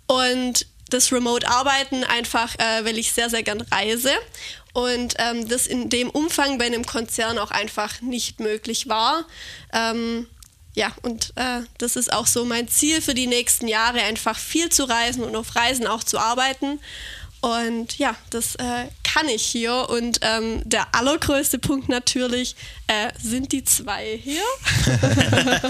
Und 0.07 0.67
das 0.91 1.13
Remote-Arbeiten 1.13 2.05
einfach, 2.05 2.55
äh, 2.57 2.85
weil 2.85 2.99
ich 2.99 3.13
sehr, 3.13 3.31
sehr 3.31 3.43
gern 3.43 3.61
reise. 3.61 4.13
Und 4.73 5.15
ähm, 5.19 5.49
das 5.49 5.67
in 5.67 5.91
dem 5.91 6.11
Umfang 6.11 6.59
bei 6.59 6.67
einem 6.67 6.85
Konzern 6.85 7.39
auch 7.39 7.51
einfach 7.51 8.01
nicht 8.01 8.41
möglich 8.41 8.89
war. 8.89 9.25
Ähm, 9.73 10.27
ja, 10.75 10.93
und 11.03 11.33
äh, 11.37 11.61
das 11.79 11.97
ist 11.97 12.13
auch 12.13 12.27
so 12.27 12.45
mein 12.47 12.69
Ziel 12.69 13.03
für 13.03 13.13
die 13.13 13.27
nächsten 13.27 13.69
Jahre, 13.69 14.03
einfach 14.03 14.39
viel 14.39 14.71
zu 14.71 14.85
reisen 14.85 15.23
und 15.23 15.37
auf 15.37 15.55
Reisen 15.55 15.87
auch 15.87 16.03
zu 16.03 16.19
arbeiten. 16.19 16.81
Und 17.43 17.99
ja, 17.99 18.15
das 18.31 18.55
äh, 18.55 18.87
kann 19.13 19.29
ich 19.29 19.45
hier. 19.45 19.89
Und 19.89 20.21
ähm, 20.23 20.63
der 20.65 20.95
allergrößte 20.95 21.59
Punkt 21.59 21.89
natürlich 21.89 22.57
äh, 22.87 23.11
sind 23.21 23.53
die 23.53 23.65
zwei 23.65 24.19
hier. 24.23 24.43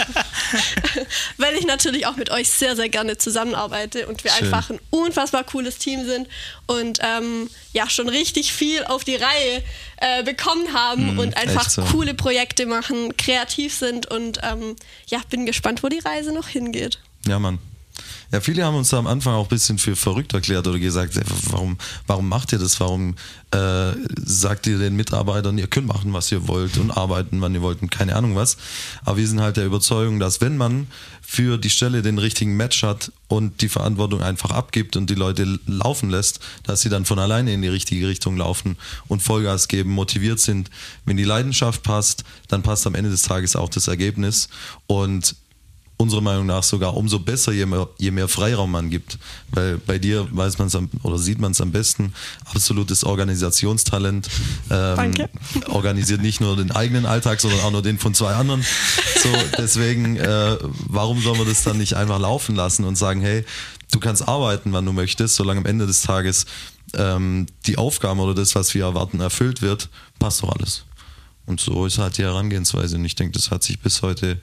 Weil 1.37 1.55
ich 1.55 1.67
natürlich 1.67 2.07
auch 2.07 2.17
mit 2.17 2.31
euch 2.31 2.49
sehr, 2.49 2.77
sehr 2.77 2.89
gerne 2.89 3.19
zusammenarbeite 3.19 4.07
und 4.07 4.25
wir 4.25 4.31
Schön. 4.31 4.47
einfach 4.47 4.71
ein 4.71 4.81
unfassbar 4.91 5.45
cooles 5.45 5.79
Team 5.79 6.05
sind 6.05 6.29
und 6.67 6.99
ähm, 7.03 7.51
ja, 7.73 7.89
schon 7.89 8.09
richtig 8.09 8.53
viel 8.53 8.85
auf 8.85 9.05
die 9.05 9.17
Reihe 9.17 9.63
äh, 9.97 10.23
bekommen 10.23 10.73
haben 10.73 11.19
und 11.19 11.37
einfach 11.37 11.69
so. 11.69 11.83
coole 11.83 12.15
Projekte 12.15 12.67
machen, 12.67 13.17
kreativ 13.17 13.75
sind 13.75 14.11
und 14.11 14.39
ähm, 14.43 14.77
ja, 15.07 15.21
bin 15.31 15.47
gespannt, 15.47 15.83
wo 15.83 15.89
die 15.89 16.01
Reise 16.01 16.33
noch 16.33 16.49
hingeht. 16.49 16.99
Ja, 17.27 17.39
Mann. 17.39 17.59
Ja, 18.33 18.41
viele 18.41 18.65
haben 18.65 18.77
uns 18.77 18.95
am 18.95 19.07
Anfang 19.07 19.35
auch 19.35 19.45
ein 19.45 19.49
bisschen 19.51 19.77
für 19.77 19.95
verrückt 19.95 20.33
erklärt 20.33 20.67
oder 20.67 20.79
gesagt, 20.79 21.21
warum, 21.51 21.77
warum 22.07 22.31
macht 22.31 22.53
ihr 22.53 22.59
das? 22.59 22.81
Warum 22.81 23.15
äh, 23.51 23.93
sagt 24.25 24.67
ihr 24.67 24.79
den 24.79 24.97
Mitarbeitern, 24.97 25.59
ihr 25.59 25.67
könnt 25.67 25.87
machen, 25.87 26.15
was 26.15 26.33
ihr 26.33 26.49
wollt 26.49 26.79
und 26.79 26.91
arbeiten, 26.91 27.43
wann 27.43 27.55
ihr 27.55 27.61
wollt 27.61 27.83
und 27.83 27.91
keine 27.91 28.17
Ahnung 28.17 28.35
was. 28.35 28.57
Aber 29.05 29.19
wir 29.19 29.29
sind 29.29 29.43
halt 29.43 29.59
der 29.59 29.67
Überzeugung, 29.67 30.19
dass 30.19 30.41
wenn 30.41 30.57
man 30.57 30.87
für 31.21 31.59
die 31.59 31.69
Stelle 31.69 32.01
den 32.01 32.17
richtigen 32.17 32.57
Match 32.57 32.83
hat 32.83 33.13
und 33.29 33.61
die 33.61 33.69
Verantwortung 33.69 34.23
einfach 34.23 34.51
abgibt 34.51 34.97
und 34.97 35.11
die 35.11 35.15
Leute 35.15 35.59
laufen 35.67 36.09
lässt, 36.09 36.41
dass 36.63 36.81
sie 36.81 36.89
dann 36.89 37.05
von 37.05 37.19
alleine 37.19 37.53
in 37.53 37.61
die 37.61 37.69
richtige 37.69 38.09
Richtung 38.09 38.39
laufen 38.39 38.79
und 39.09 39.23
Vollgas 39.23 39.69
geben, 39.69 39.91
motiviert 39.91 40.41
sind. 40.41 40.71
Wenn 41.05 41.19
die 41.19 41.25
Leidenschaft 41.25 41.83
passt, 41.83 42.25
dann 42.49 42.63
passt 42.63 42.87
am 42.87 42.95
Ende 42.95 43.11
des 43.11 43.23
Tages 43.23 43.57
auch 43.57 43.69
das 43.69 43.89
Ergebnis. 43.89 44.49
Und 44.87 45.37
unserer 46.03 46.21
Meinung 46.21 46.47
nach 46.47 46.63
sogar 46.63 46.97
umso 46.97 47.19
besser, 47.19 47.53
je 47.53 47.67
mehr, 47.67 47.89
je 47.99 48.11
mehr 48.11 48.29
Freiraum 48.29 48.71
man 48.71 48.91
gibt. 48.91 49.19
Weil 49.51 49.79
bei 49.79 49.99
dir 49.99 50.29
weiß 50.31 50.59
man 50.59 50.69
es 50.69 50.79
oder 51.03 51.19
sieht 51.19 51.39
man 51.39 51.53
es 51.53 51.61
am 51.61 51.73
besten. 51.73 52.13
Absolutes 52.45 53.05
Organisationstalent. 53.05 54.29
Ähm, 54.71 54.97
Danke. 54.97 55.31
Organisiert 55.69 56.21
nicht 56.21 56.41
nur 56.41 56.57
den 56.57 56.71
eigenen 56.71 57.07
Alltag, 57.07 57.41
sondern 57.41 57.61
auch 57.61 57.71
nur 57.71 57.83
den 57.83 57.99
von 57.99 58.15
zwei 58.15 58.35
anderen. 58.35 58.65
So, 59.23 59.29
deswegen, 59.57 60.17
äh, 60.17 60.59
warum 60.89 61.21
soll 61.21 61.37
man 61.39 61.47
das 61.47 61.63
dann 61.63 61.79
nicht 61.79 61.95
einfach 61.95 62.19
laufen 62.19 62.55
lassen 62.55 62.85
und 62.85 62.97
sagen, 62.97 63.21
hey, 63.21 63.45
du 63.93 64.01
kannst 64.01 64.27
arbeiten, 64.27 64.73
wann 64.73 64.85
du 64.85 64.93
möchtest, 64.93 65.37
solange 65.37 65.61
am 65.61 65.67
Ende 65.67 65.87
des 65.87 66.03
Tages 66.03 66.47
ähm, 66.95 67.47
die 67.67 67.79
Aufgaben 67.79 68.21
oder 68.21 68.35
das, 68.35 68.55
was 68.55 68.75
wir 68.75 68.85
erwarten, 68.85 69.21
erfüllt 69.21 69.63
wird, 69.63 69.89
passt 70.19 70.43
doch 70.43 70.55
alles. 70.57 70.85
Und 71.47 71.61
so 71.61 71.87
ist 71.87 71.99
halt 71.99 72.19
die 72.19 72.23
Herangehensweise. 72.23 72.97
Und 72.97 73.05
ich 73.05 73.15
denke, 73.15 73.33
das 73.33 73.51
hat 73.51 73.63
sich 73.63 73.81
bis 73.81 74.03
heute 74.03 74.41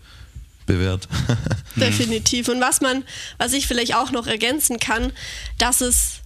bewährt. 0.70 1.10
Definitiv. 1.76 2.48
Und 2.48 2.62
was 2.62 2.80
man, 2.80 3.04
was 3.38 3.54
ich 3.54 3.68
vielleicht 3.68 3.96
auch 3.96 4.12
noch 4.12 4.28
ergänzen 4.28 4.80
kann, 4.80 5.12
dass 5.58 5.82
es 5.82 6.22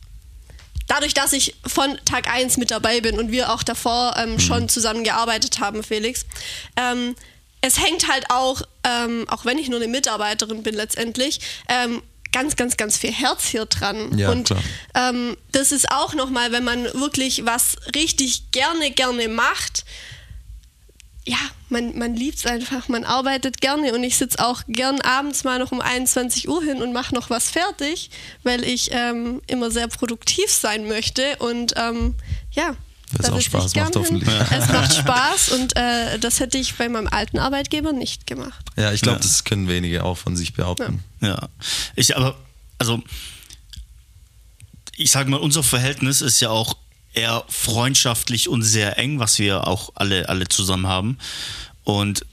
dadurch, 0.88 1.14
dass 1.14 1.34
ich 1.34 1.56
von 1.66 1.98
Tag 2.06 2.30
1 2.30 2.58
mit 2.58 2.70
dabei 2.70 3.02
bin 3.02 3.18
und 3.18 3.32
wir 3.32 3.52
auch 3.52 3.64
davor 3.64 4.16
ähm, 4.18 4.40
schon 4.40 4.70
zusammen 4.70 5.04
gearbeitet 5.04 5.60
haben, 5.60 5.82
Felix, 5.82 6.26
ähm, 6.76 7.16
es 7.62 7.82
hängt 7.82 8.12
halt 8.12 8.26
auch, 8.30 8.62
ähm, 8.84 9.26
auch 9.30 9.46
wenn 9.46 9.58
ich 9.58 9.70
nur 9.70 9.80
eine 9.80 9.88
Mitarbeiterin 9.88 10.64
bin 10.64 10.76
letztendlich, 10.76 11.40
ähm, 11.70 12.04
ganz, 12.34 12.58
ganz, 12.58 12.76
ganz 12.76 12.98
viel 12.98 13.14
Herz 13.14 13.46
hier 13.46 13.66
dran. 13.66 14.18
Ja, 14.18 14.30
und 14.30 14.54
ähm, 14.96 15.38
das 15.54 15.72
ist 15.72 15.90
auch 15.90 16.14
nochmal, 16.14 16.52
wenn 16.52 16.66
man 16.66 16.84
wirklich 16.94 17.46
was 17.46 17.78
richtig 17.96 18.52
gerne, 18.52 18.92
gerne 18.92 19.30
macht, 19.30 19.86
ja, 21.26 21.38
man, 21.70 21.98
man 21.98 22.16
liebt 22.16 22.38
es 22.40 22.46
einfach, 22.46 22.90
man 22.90 23.06
arbeitet 23.06 23.62
gerne 23.62 23.94
und 23.94 24.04
ich 24.04 24.18
sitze 24.18 24.46
auch 24.46 24.64
gern 24.68 25.00
abends 25.02 25.44
mal 25.46 25.58
noch 25.60 25.72
um 25.72 25.80
21 25.80 26.50
Uhr 26.50 26.62
hin 26.64 26.82
und 26.82 26.92
mache 26.92 27.16
noch 27.16 27.30
was 27.30 27.50
fertig, 27.50 28.10
weil 28.44 28.64
ich 28.66 28.90
ähm, 28.92 29.42
immer 29.48 29.72
sehr 29.72 29.88
produktiv 29.88 30.52
sein 30.52 30.88
möchte 30.88 31.38
und 31.38 31.74
ähm, 31.78 32.16
ja. 32.52 32.76
Weil's 33.14 33.28
da 33.30 33.34
auch 33.36 33.42
Spaß 33.42 33.76
macht, 33.76 33.96
hoffentlich. 33.96 34.28
Es 34.52 34.68
macht 34.70 34.94
Spaß 34.98 35.50
und 35.50 35.76
äh, 35.78 36.20
das 36.20 36.40
hätte 36.40 36.58
ich 36.58 36.76
bei 36.76 36.90
meinem 36.90 37.08
alten 37.08 37.40
Arbeitgeber 37.40 37.94
nicht 37.94 38.28
gemacht. 38.28 38.66
Ja, 38.76 38.92
ich 38.92 39.02
glaube, 39.02 39.20
Ja. 39.20 39.24
das 39.24 39.44
können 39.44 39.68
wenige 39.70 40.04
auch 40.04 40.18
von 40.18 40.36
sich 40.36 40.54
behaupten. 40.54 41.04
Ja, 41.22 41.48
ich 41.96 42.18
aber, 42.18 42.36
also, 42.80 43.02
ich 44.96 45.12
sage 45.12 45.30
mal, 45.30 45.38
unser 45.40 45.64
Verhältnis 45.64 46.22
ist 46.22 46.40
ja 46.40 46.50
auch 46.50 46.76
eher 47.14 47.44
freundschaftlich 47.48 48.50
und 48.50 48.64
sehr 48.64 48.98
eng, 48.98 49.20
was 49.20 49.40
wir 49.40 49.68
auch 49.68 49.92
alle, 49.96 50.30
alle 50.30 50.48
zusammen 50.48 50.88
haben. 50.88 51.18
Und 51.84 52.26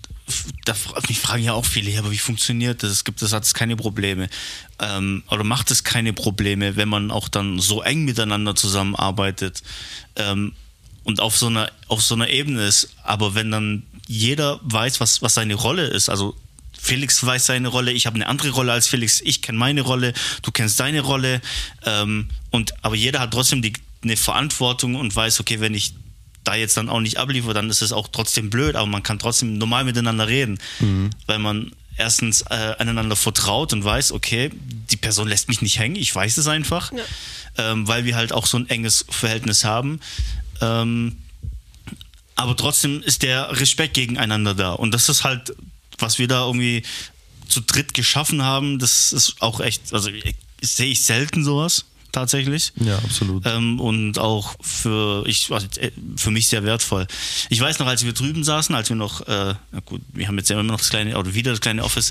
da 0.64 0.74
mich 1.08 1.18
fragen 1.18 1.42
ja 1.42 1.54
auch 1.54 1.64
viele, 1.64 1.98
aber 1.98 2.10
wie 2.10 2.18
funktioniert 2.18 2.82
das? 2.82 3.04
Gibt 3.04 3.20
das 3.22 3.32
hat 3.32 3.44
es 3.44 3.54
keine 3.54 3.76
Probleme. 3.76 4.28
Ähm, 4.78 5.22
oder 5.28 5.44
macht 5.44 5.70
es 5.70 5.84
keine 5.84 6.12
Probleme, 6.12 6.76
wenn 6.76 6.88
man 6.88 7.10
auch 7.10 7.28
dann 7.28 7.58
so 7.58 7.82
eng 7.82 8.04
miteinander 8.04 8.54
zusammenarbeitet 8.54 9.62
ähm, 10.16 10.52
und 11.04 11.20
auf 11.20 11.36
so 11.36 11.46
einer 11.46 11.70
auf 11.88 12.02
so 12.02 12.14
einer 12.14 12.28
Ebene 12.28 12.64
ist. 12.64 12.90
Aber 13.02 13.34
wenn 13.34 13.50
dann 13.50 13.82
jeder 14.06 14.60
weiß, 14.62 15.00
was, 15.00 15.22
was 15.22 15.34
seine 15.34 15.54
Rolle 15.54 15.86
ist, 15.86 16.08
also 16.08 16.36
Felix 16.80 17.24
weiß 17.24 17.46
seine 17.46 17.68
Rolle, 17.68 17.92
ich 17.92 18.06
habe 18.06 18.16
eine 18.16 18.26
andere 18.26 18.50
Rolle 18.50 18.72
als 18.72 18.88
Felix, 18.88 19.20
ich 19.20 19.42
kenne 19.42 19.58
meine 19.58 19.82
Rolle, 19.82 20.14
du 20.42 20.50
kennst 20.50 20.80
deine 20.80 21.00
Rolle. 21.00 21.40
Ähm, 21.84 22.28
und, 22.50 22.72
aber 22.82 22.94
jeder 22.94 23.20
hat 23.20 23.32
trotzdem 23.32 23.60
die, 23.62 23.74
eine 24.02 24.16
Verantwortung 24.16 24.94
und 24.94 25.14
weiß, 25.14 25.40
okay, 25.40 25.60
wenn 25.60 25.74
ich 25.74 25.94
da 26.44 26.54
jetzt 26.54 26.76
dann 26.76 26.88
auch 26.88 27.00
nicht 27.00 27.18
abliefere, 27.18 27.52
dann 27.54 27.68
ist 27.68 27.82
es 27.82 27.92
auch 27.92 28.08
trotzdem 28.08 28.48
blöd, 28.48 28.74
aber 28.76 28.86
man 28.86 29.02
kann 29.02 29.18
trotzdem 29.18 29.58
normal 29.58 29.84
miteinander 29.84 30.26
reden, 30.26 30.58
weil 31.26 31.38
man 31.38 31.72
erstens 31.98 32.40
äh, 32.42 32.74
aneinander 32.78 33.14
vertraut 33.14 33.74
und 33.74 33.84
weiß, 33.84 34.12
okay, 34.12 34.50
die 34.90 34.96
Person 34.96 35.28
lässt 35.28 35.48
mich 35.48 35.60
nicht 35.60 35.78
hängen, 35.78 35.96
ich 35.96 36.14
weiß 36.14 36.38
es 36.38 36.46
einfach, 36.46 36.92
Ja. 36.92 37.02
ähm, 37.72 37.86
weil 37.86 38.06
wir 38.06 38.16
halt 38.16 38.32
auch 38.32 38.46
so 38.46 38.56
ein 38.58 38.70
enges 38.70 39.04
Verhältnis 39.10 39.64
haben. 39.64 40.00
Ähm, 40.62 41.18
aber 42.36 42.56
trotzdem 42.56 43.02
ist 43.02 43.22
der 43.22 43.50
Respekt 43.60 43.92
gegeneinander 43.94 44.54
da. 44.54 44.72
Und 44.72 44.92
das 44.94 45.10
ist 45.10 45.24
halt, 45.24 45.54
was 45.98 46.18
wir 46.18 46.26
da 46.26 46.46
irgendwie 46.46 46.84
zu 47.48 47.60
dritt 47.60 47.92
geschaffen 47.92 48.42
haben, 48.42 48.78
das 48.78 49.12
ist 49.12 49.42
auch 49.42 49.60
echt, 49.60 49.92
also 49.92 50.08
sehe 50.62 50.86
ich 50.86 51.04
selten 51.04 51.44
sowas 51.44 51.84
tatsächlich. 52.12 52.72
Ja, 52.76 52.98
absolut. 52.98 53.44
Ähm, 53.46 53.80
und 53.80 54.18
auch 54.18 54.54
für, 54.60 55.26
ich, 55.26 55.50
also, 55.50 55.66
äh, 55.78 55.90
für 56.16 56.30
mich 56.30 56.48
sehr 56.48 56.64
wertvoll. 56.64 57.06
Ich 57.48 57.60
weiß 57.60 57.78
noch, 57.78 57.86
als 57.86 58.04
wir 58.04 58.12
drüben 58.12 58.44
saßen, 58.44 58.74
als 58.74 58.88
wir 58.88 58.96
noch, 58.96 59.20
äh, 59.28 59.54
na 59.72 59.80
gut, 59.84 60.00
wir 60.12 60.28
haben 60.28 60.38
jetzt 60.38 60.50
ja 60.50 60.58
immer 60.58 60.70
noch 60.70 60.78
das 60.78 60.90
kleine, 60.90 61.16
oder 61.16 61.34
wieder 61.34 61.50
das 61.52 61.60
kleine 61.60 61.84
Office, 61.84 62.10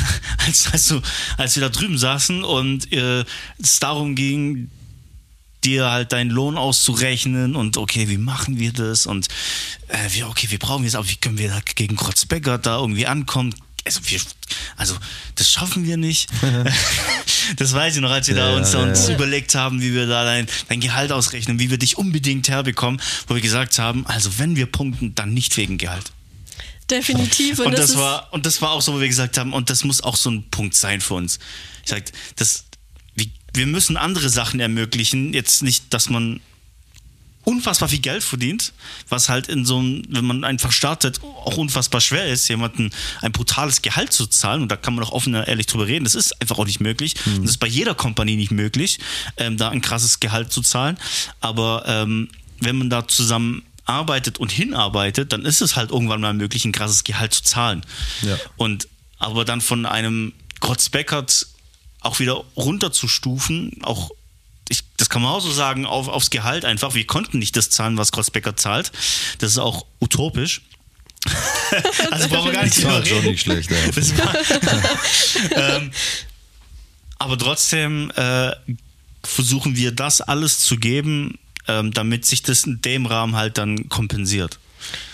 als, 0.46 0.72
als, 0.72 0.88
du, 0.88 1.00
als 1.36 1.56
wir 1.56 1.62
da 1.62 1.68
drüben 1.68 1.98
saßen 1.98 2.44
und 2.44 2.92
äh, 2.92 3.24
es 3.58 3.78
darum 3.80 4.14
ging, 4.14 4.70
dir 5.64 5.90
halt 5.90 6.12
deinen 6.12 6.30
Lohn 6.30 6.56
auszurechnen 6.56 7.54
und 7.54 7.76
okay, 7.76 8.08
wie 8.08 8.18
machen 8.18 8.58
wir 8.58 8.72
das 8.72 9.06
und 9.06 9.28
äh, 9.88 10.08
wie, 10.12 10.24
okay, 10.24 10.50
wir 10.50 10.58
brauchen 10.58 10.84
jetzt, 10.84 10.96
aber 10.96 11.08
wie 11.08 11.16
können 11.16 11.38
wir 11.38 11.48
da 11.48 11.60
gegen 11.74 11.96
Krotzbecker 11.96 12.58
da 12.58 12.78
irgendwie 12.78 13.06
ankommen? 13.06 13.54
Also, 13.84 14.00
wir, 14.04 14.20
also 14.76 14.96
das 15.36 15.50
schaffen 15.50 15.84
wir 15.84 15.96
nicht. 15.96 16.28
das 17.56 17.72
weiß 17.72 17.96
ich 17.96 18.00
noch, 18.00 18.10
als 18.10 18.28
wir 18.28 18.34
da 18.34 18.50
Ja, 18.50 18.56
uns, 18.56 18.72
ja, 18.72 18.80
uns 18.80 19.08
ja. 19.08 19.14
überlegt 19.14 19.54
haben, 19.54 19.80
wie 19.80 19.94
wir 19.94 20.06
da 20.06 20.24
dein, 20.24 20.46
dein 20.68 20.80
Gehalt 20.80 21.12
ausrechnen, 21.12 21.58
wie 21.58 21.70
wir 21.70 21.78
dich 21.78 21.96
unbedingt 21.96 22.48
herbekommen, 22.48 23.00
wo 23.26 23.34
wir 23.34 23.42
gesagt 23.42 23.78
haben, 23.78 24.06
also 24.06 24.38
wenn 24.38 24.56
wir 24.56 24.66
punkten, 24.66 25.14
dann 25.14 25.32
nicht 25.32 25.56
wegen 25.56 25.78
Gehalt. 25.78 26.12
Definitiv. 26.90 27.60
Und, 27.60 27.78
das, 27.78 27.90
ist, 27.90 27.98
war, 27.98 28.32
und 28.32 28.46
das 28.46 28.60
war 28.60 28.72
auch 28.72 28.82
so, 28.82 28.94
wo 28.94 29.00
wir 29.00 29.08
gesagt 29.08 29.38
haben, 29.38 29.52
und 29.52 29.70
das 29.70 29.84
muss 29.84 30.02
auch 30.02 30.16
so 30.16 30.30
ein 30.30 30.50
Punkt 30.50 30.74
sein 30.74 31.00
für 31.00 31.14
uns. 31.14 31.38
Ich 31.84 31.90
sag, 31.90 32.04
das, 32.36 32.64
wir 33.54 33.66
müssen 33.66 33.96
andere 33.96 34.28
Sachen 34.28 34.60
ermöglichen. 34.60 35.32
Jetzt 35.32 35.62
nicht, 35.62 35.92
dass 35.92 36.08
man 36.08 36.40
unfassbar 37.44 37.88
viel 37.88 38.00
Geld 38.00 38.22
verdient, 38.22 38.72
was 39.08 39.28
halt 39.28 39.48
in 39.48 39.64
so 39.64 39.78
einem, 39.78 40.02
wenn 40.08 40.24
man 40.24 40.44
einfach 40.44 40.72
startet, 40.72 41.20
auch 41.22 41.56
unfassbar 41.56 42.00
schwer 42.00 42.26
ist, 42.26 42.48
jemanden 42.48 42.90
ein 43.22 43.32
brutales 43.32 43.82
Gehalt 43.82 44.12
zu 44.12 44.26
zahlen. 44.26 44.62
Und 44.62 44.68
da 44.70 44.76
kann 44.76 44.94
man 44.94 45.04
auch 45.04 45.12
offen 45.12 45.34
und 45.34 45.48
ehrlich 45.48 45.66
drüber 45.66 45.86
reden. 45.86 46.04
Das 46.04 46.14
ist 46.14 46.40
einfach 46.40 46.58
auch 46.58 46.66
nicht 46.66 46.80
möglich. 46.80 47.14
Mhm. 47.24 47.36
Und 47.36 47.42
das 47.44 47.52
ist 47.52 47.58
bei 47.58 47.66
jeder 47.66 47.94
Kompanie 47.94 48.36
nicht 48.36 48.50
möglich, 48.50 48.98
ähm, 49.36 49.56
da 49.56 49.70
ein 49.70 49.80
krasses 49.80 50.20
Gehalt 50.20 50.52
zu 50.52 50.60
zahlen. 50.62 50.98
Aber 51.40 51.84
ähm, 51.86 52.28
wenn 52.60 52.76
man 52.76 52.90
da 52.90 53.08
zusammen 53.08 53.62
arbeitet 53.84 54.38
und 54.38 54.52
hinarbeitet, 54.52 55.32
dann 55.32 55.44
ist 55.44 55.62
es 55.62 55.76
halt 55.76 55.90
irgendwann 55.90 56.20
mal 56.20 56.34
möglich, 56.34 56.64
ein 56.64 56.72
krasses 56.72 57.04
Gehalt 57.04 57.34
zu 57.34 57.42
zahlen. 57.42 57.84
Ja. 58.22 58.36
Und 58.56 58.86
aber 59.18 59.44
dann 59.44 59.60
von 59.60 59.86
einem 59.86 60.32
Grotz 60.60 60.88
Beckert 60.88 61.46
auch 62.00 62.18
wieder 62.18 62.42
runterzustufen, 62.56 63.78
auch 63.82 64.10
ich, 64.70 64.84
das 64.96 65.10
kann 65.10 65.20
man 65.20 65.32
auch 65.32 65.40
so 65.40 65.50
sagen, 65.50 65.84
auf, 65.84 66.08
aufs 66.08 66.30
Gehalt 66.30 66.64
einfach. 66.64 66.94
Wir 66.94 67.06
konnten 67.06 67.38
nicht 67.38 67.56
das 67.56 67.70
zahlen, 67.70 67.98
was 67.98 68.12
Grossbecker 68.12 68.56
zahlt. 68.56 68.92
Das 69.38 69.50
ist 69.50 69.58
auch 69.58 69.84
utopisch. 70.00 70.62
also 72.10 72.28
brauchen 72.28 72.46
wir 72.46 72.52
gar 72.52 72.64
nicht 72.64 72.78
Das 72.78 72.84
war 72.84 73.00
drüber 73.00 73.06
schon 73.06 73.18
reden. 73.18 73.30
nicht 73.32 73.42
schlecht. 73.42 73.70
Ja. 73.70 74.32
Ähm, 75.76 75.90
aber 77.18 77.36
trotzdem 77.36 78.10
äh, 78.14 78.52
versuchen 79.24 79.76
wir 79.76 79.92
das 79.92 80.20
alles 80.20 80.60
zu 80.60 80.76
geben, 80.76 81.38
ähm, 81.68 81.92
damit 81.92 82.24
sich 82.24 82.42
das 82.42 82.64
in 82.64 82.80
dem 82.82 83.06
Rahmen 83.06 83.36
halt 83.36 83.58
dann 83.58 83.88
kompensiert. 83.88 84.58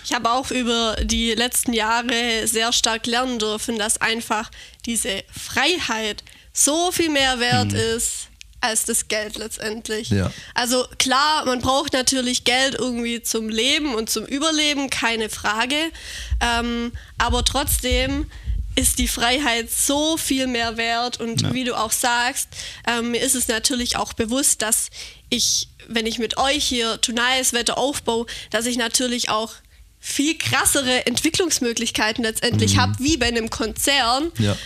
Ich 0.04 0.12
habe 0.12 0.30
auch 0.30 0.50
über 0.50 0.96
die 1.02 1.32
letzten 1.32 1.72
Jahre 1.72 2.46
sehr 2.46 2.72
stark 2.72 3.06
lernen 3.06 3.38
dürfen, 3.38 3.78
dass 3.78 4.00
einfach 4.00 4.50
diese 4.84 5.24
Freiheit 5.30 6.22
so 6.52 6.92
viel 6.92 7.10
mehr 7.10 7.40
wert 7.40 7.72
ist 7.72 8.28
als 8.60 8.84
das 8.84 9.08
Geld 9.08 9.36
letztendlich. 9.36 10.10
Ja. 10.10 10.32
Also 10.54 10.84
klar, 10.98 11.44
man 11.44 11.60
braucht 11.60 11.92
natürlich 11.92 12.44
Geld 12.44 12.74
irgendwie 12.74 13.22
zum 13.22 13.48
Leben 13.48 13.94
und 13.94 14.10
zum 14.10 14.24
Überleben, 14.24 14.90
keine 14.90 15.28
Frage. 15.28 15.76
Ähm, 16.40 16.92
aber 17.18 17.44
trotzdem 17.44 18.30
ist 18.76 18.98
die 18.98 19.08
Freiheit 19.08 19.70
so 19.70 20.16
viel 20.16 20.46
mehr 20.46 20.76
wert 20.76 21.18
und 21.18 21.54
wie 21.54 21.64
du 21.64 21.74
auch 21.74 21.92
sagst, 21.92 22.48
ähm, 22.86 23.12
mir 23.12 23.22
ist 23.22 23.34
es 23.34 23.48
natürlich 23.48 23.96
auch 23.96 24.12
bewusst, 24.12 24.60
dass 24.60 24.90
ich, 25.30 25.68
wenn 25.88 26.04
ich 26.04 26.18
mit 26.18 26.36
euch 26.36 26.64
hier 26.64 27.00
Tonight 27.00 27.52
Wetter 27.52 27.78
aufbaue, 27.78 28.26
dass 28.50 28.66
ich 28.66 28.76
natürlich 28.76 29.30
auch 29.30 29.54
viel 29.98 30.36
krassere 30.36 31.06
Entwicklungsmöglichkeiten 31.06 32.22
letztendlich 32.22 32.76
habe, 32.78 32.94
wie 32.98 33.16
bei 33.16 33.26
einem 33.26 33.50
Konzern. 33.50 34.30
Ja. 34.38 34.56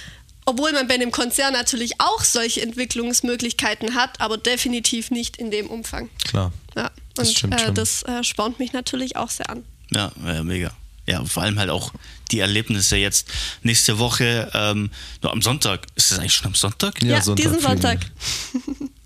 Obwohl 0.47 0.73
man 0.73 0.89
bei 0.89 0.95
einem 0.95 1.11
Konzern 1.11 1.53
natürlich 1.53 2.01
auch 2.01 2.25
solche 2.25 2.63
Entwicklungsmöglichkeiten 2.63 3.95
hat, 3.95 4.21
aber 4.21 4.39
definitiv 4.39 5.11
nicht 5.11 5.37
in 5.37 5.51
dem 5.51 5.67
Umfang. 5.69 6.09
Klar. 6.25 6.53
Ja. 6.77 6.91
Das 7.15 7.29
Und 7.29 7.37
stimmt 7.37 7.61
äh, 7.61 7.73
das 7.73 8.03
äh, 8.05 8.25
spornt 8.25 8.59
mich 8.59 8.73
natürlich 8.73 9.17
auch 9.17 9.31
sehr 9.31 9.51
an. 9.51 9.65
Ja, 9.95 10.13
ja, 10.25 10.43
mega. 10.43 10.73
Ja, 11.07 11.25
vor 11.25 11.43
allem 11.43 11.59
halt 11.59 11.71
auch 11.71 11.93
die 12.31 12.39
Erlebnisse 12.39 12.97
jetzt 12.97 13.29
nächste 13.63 13.99
Woche, 13.99 14.51
ähm, 14.55 14.91
nur 15.23 15.33
am 15.33 15.43
Sonntag. 15.43 15.87
Ist 15.97 16.13
das 16.13 16.19
eigentlich 16.19 16.35
schon 16.35 16.47
am 16.47 16.55
Sonntag? 16.55 17.03
Ja, 17.03 17.21
Sonntag 17.21 17.45
diesen 17.45 17.61
Sonntag. 17.61 17.99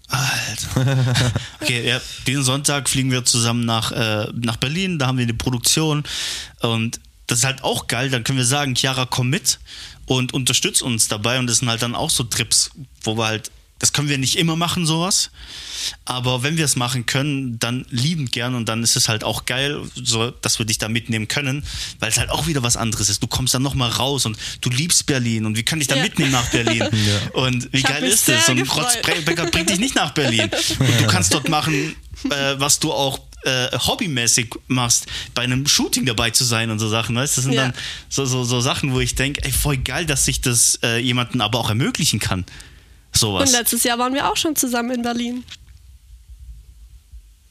Alter. 0.08 1.16
Okay, 1.60 1.88
ja, 1.88 2.00
diesen 2.26 2.44
Sonntag 2.44 2.88
fliegen 2.88 3.10
wir 3.10 3.24
zusammen 3.24 3.64
nach, 3.64 3.90
äh, 3.92 4.28
nach 4.34 4.56
Berlin, 4.56 4.98
da 4.98 5.06
haben 5.06 5.18
wir 5.18 5.22
eine 5.22 5.34
Produktion 5.34 6.04
und 6.60 7.00
das 7.26 7.38
ist 7.38 7.44
halt 7.44 7.64
auch 7.64 7.86
geil, 7.86 8.10
dann 8.10 8.22
können 8.22 8.38
wir 8.38 8.44
sagen, 8.44 8.74
Chiara, 8.74 9.06
komm 9.06 9.30
mit 9.30 9.58
und 10.06 10.32
unterstützt 10.34 10.82
uns 10.82 11.08
dabei 11.08 11.38
und 11.38 11.46
das 11.46 11.58
sind 11.58 11.68
halt 11.68 11.82
dann 11.82 11.94
auch 11.94 12.10
so 12.10 12.24
Trips, 12.24 12.70
wo 13.02 13.16
wir 13.16 13.26
halt, 13.26 13.50
das 13.78 13.92
können 13.92 14.08
wir 14.08 14.18
nicht 14.18 14.36
immer 14.36 14.56
machen, 14.56 14.86
sowas, 14.86 15.30
aber 16.04 16.42
wenn 16.42 16.56
wir 16.56 16.64
es 16.64 16.76
machen 16.76 17.04
können, 17.06 17.58
dann 17.58 17.84
liebend 17.90 18.32
gern 18.32 18.54
und 18.54 18.66
dann 18.68 18.82
ist 18.82 18.96
es 18.96 19.08
halt 19.08 19.24
auch 19.24 19.44
geil, 19.44 19.82
so, 19.94 20.30
dass 20.30 20.58
wir 20.58 20.64
dich 20.64 20.78
da 20.78 20.88
mitnehmen 20.88 21.28
können, 21.28 21.64
weil 21.98 22.08
es 22.10 22.16
halt 22.16 22.30
auch 22.30 22.46
wieder 22.46 22.62
was 22.62 22.76
anderes 22.78 23.08
ist. 23.10 23.22
Du 23.22 23.26
kommst 23.26 23.52
dann 23.52 23.62
nochmal 23.62 23.90
raus 23.90 24.24
und 24.24 24.38
du 24.62 24.70
liebst 24.70 25.04
Berlin 25.06 25.44
und 25.44 25.56
wir 25.56 25.64
können 25.64 25.80
dich 25.80 25.88
da 25.88 25.96
Ja. 25.96 26.02
mitnehmen 26.02 26.30
nach 26.32 26.48
Berlin. 26.50 26.88
Und 27.34 27.70
wie 27.72 27.78
Ich 27.78 27.82
geil 27.84 28.02
ist 28.04 28.28
das? 28.28 28.48
Und 28.48 28.56
gefreut. 28.56 28.86
Rotzbecker 29.06 29.46
bringt 29.50 29.68
dich 29.68 29.78
nicht 29.78 29.94
nach 29.94 30.12
Berlin. 30.12 30.48
Und 30.78 31.00
du 31.00 31.06
kannst 31.06 31.34
dort 31.34 31.48
machen, 31.48 31.94
äh, 32.30 32.54
was 32.58 32.78
du 32.78 32.92
auch 32.92 33.18
äh, 33.44 33.78
hobbymäßig 33.78 34.54
machst, 34.68 35.06
bei 35.34 35.42
einem 35.42 35.66
Shooting 35.66 36.06
dabei 36.06 36.30
zu 36.30 36.44
sein 36.44 36.70
und 36.70 36.78
so 36.78 36.88
Sachen, 36.88 37.14
weißt 37.16 37.36
du? 37.36 37.38
Das 37.40 37.44
sind 37.44 37.52
Ja. 37.54 37.62
dann 37.66 37.74
so, 38.08 38.24
so, 38.26 38.44
so 38.44 38.60
Sachen, 38.60 38.92
wo 38.92 39.00
ich 39.00 39.14
denke, 39.14 39.42
ey, 39.44 39.52
voll 39.52 39.76
geil, 39.76 40.06
dass 40.06 40.24
sich 40.24 40.40
das 40.40 40.78
äh, 40.82 40.98
jemanden 40.98 41.40
aber 41.40 41.58
auch 41.60 41.68
ermöglichen 41.68 42.18
kann. 42.20 42.40
Und 42.40 42.48
Sowas. 43.20 43.52
letztes 43.52 43.84
Jahr 43.84 43.98
waren 43.98 44.12
wir 44.14 44.30
auch 44.30 44.36
schon 44.36 44.56
zusammen 44.56 44.90
in 44.90 45.02
Berlin. 45.02 45.44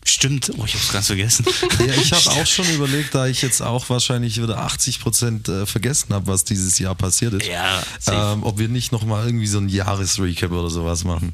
Stimmt. 0.06 0.52
Oh, 0.58 0.66
ich 0.66 0.74
hab's 0.74 0.92
ganz 0.92 1.08
vergessen. 1.08 1.46
Ja, 1.80 1.94
ich 1.94 2.12
habe 2.12 2.30
auch 2.42 2.46
schon 2.48 2.68
überlegt, 2.74 3.16
da 3.16 3.28
ich 3.28 3.42
jetzt 3.42 3.62
auch 3.62 3.90
wahrscheinlich 3.90 4.42
wieder 4.42 4.58
80 4.58 5.00
Prozent 5.00 5.48
äh, 5.48 5.66
vergessen 5.66 6.14
habe, 6.14 6.28
was 6.28 6.44
dieses 6.44 6.78
Jahr 6.78 6.94
passiert 6.94 7.34
ist, 7.36 7.48
Ja, 7.48 7.82
ähm, 8.08 8.44
ob 8.44 8.58
wir 8.60 8.68
nicht 8.68 8.92
nochmal 8.92 9.26
irgendwie 9.26 9.48
so 9.48 9.60
ein 9.60 9.70
Jahresrecap 9.70 10.52
oder 10.52 10.70
sowas 10.70 11.06
machen. 11.06 11.34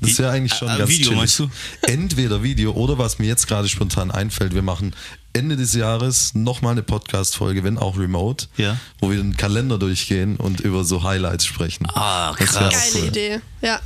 Das 0.00 0.18
wäre 0.18 0.30
eigentlich 0.30 0.54
schon 0.54 0.68
Äh, 0.68 0.78
ganz 0.78 0.90
Video, 0.90 1.04
chillig. 1.06 1.18
meinst 1.18 1.38
du? 1.38 1.50
Entweder 1.82 2.42
Video 2.42 2.72
oder 2.72 2.98
was 2.98 3.18
mir 3.18 3.26
jetzt 3.26 3.46
gerade 3.48 3.68
spontan 3.68 4.10
einfällt, 4.10 4.54
wir 4.54 4.62
machen 4.62 4.94
Ende 5.32 5.56
des 5.56 5.74
Jahres 5.74 6.34
nochmal 6.34 6.72
eine 6.72 6.82
Podcast-Folge, 6.82 7.62
wenn 7.64 7.78
auch 7.78 7.98
remote, 7.98 8.46
Ja. 8.56 8.78
wo 9.00 9.10
wir 9.10 9.16
den 9.18 9.36
Kalender 9.36 9.78
durchgehen 9.78 10.36
und 10.36 10.60
über 10.60 10.84
so 10.84 11.02
Highlights 11.02 11.44
sprechen. 11.46 11.86
Ah, 11.94 12.34
Das 12.38 12.50
krass. 12.50 12.56
auch 12.56 12.70
Geile 12.70 13.02
cool. 13.02 13.08
Idee. 13.08 13.40
Ja. 13.62 13.80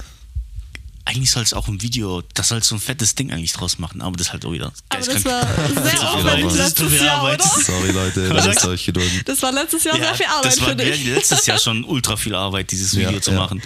Eigentlich 1.07 1.31
soll 1.33 1.42
es 1.42 1.55
auch 1.55 1.66
ein 1.66 1.83
Video, 1.83 2.23
das 2.35 2.49
soll 2.49 2.62
so 2.62 2.77
ein 2.77 2.81
fettes 2.81 3.16
Ding 3.16 3.33
eigentlich 3.33 3.53
draus 3.53 3.79
machen, 3.81 4.01
aber 4.01 4.16
das 4.16 4.29
ist 4.29 4.33
halt 4.33 4.44
auch 4.44 4.53
wieder 4.53 4.73
Aber 4.90 5.05
das 5.05 5.25
war 5.25 5.42
sehr 5.85 6.09
aufwendig. 6.09 6.44
Das 6.44 6.53
ist 6.55 6.59
letztes 6.79 7.01
Jahr, 7.01 7.25
oder? 7.25 7.38
Sorry 7.42 7.90
Leute, 7.90 8.31
Was 8.31 8.46
lasst 8.55 8.64
euch 8.66 8.85
gedulden. 8.87 9.23
Das 9.25 9.42
war 9.42 9.51
letztes 9.51 9.83
Jahr 9.85 9.96
sehr 9.96 10.14
viel 10.14 10.27
Arbeit 10.27 10.44
das 10.53 10.61
war 10.61 10.68
für 10.68 10.77
dich. 10.77 11.05
letztes 11.07 11.46
Jahr 11.46 11.59
schon 11.59 11.83
ultra 11.85 12.16
viel 12.16 12.35
Arbeit, 12.37 12.70
dieses 12.70 12.94
Video 12.96 13.11
Ja, 13.12 13.20
zu 13.20 13.33
ja. 13.33 13.38
machen. 13.38 13.61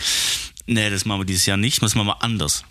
Nee, 0.67 0.91
das 0.91 1.05
machen 1.05 1.21
wir 1.21 1.25
dieses 1.27 1.47
Jahr 1.47 1.57
nicht, 1.57 1.83
das 1.83 1.95
machen 1.95 2.07
wir 2.09 2.23
anders. 2.23 2.65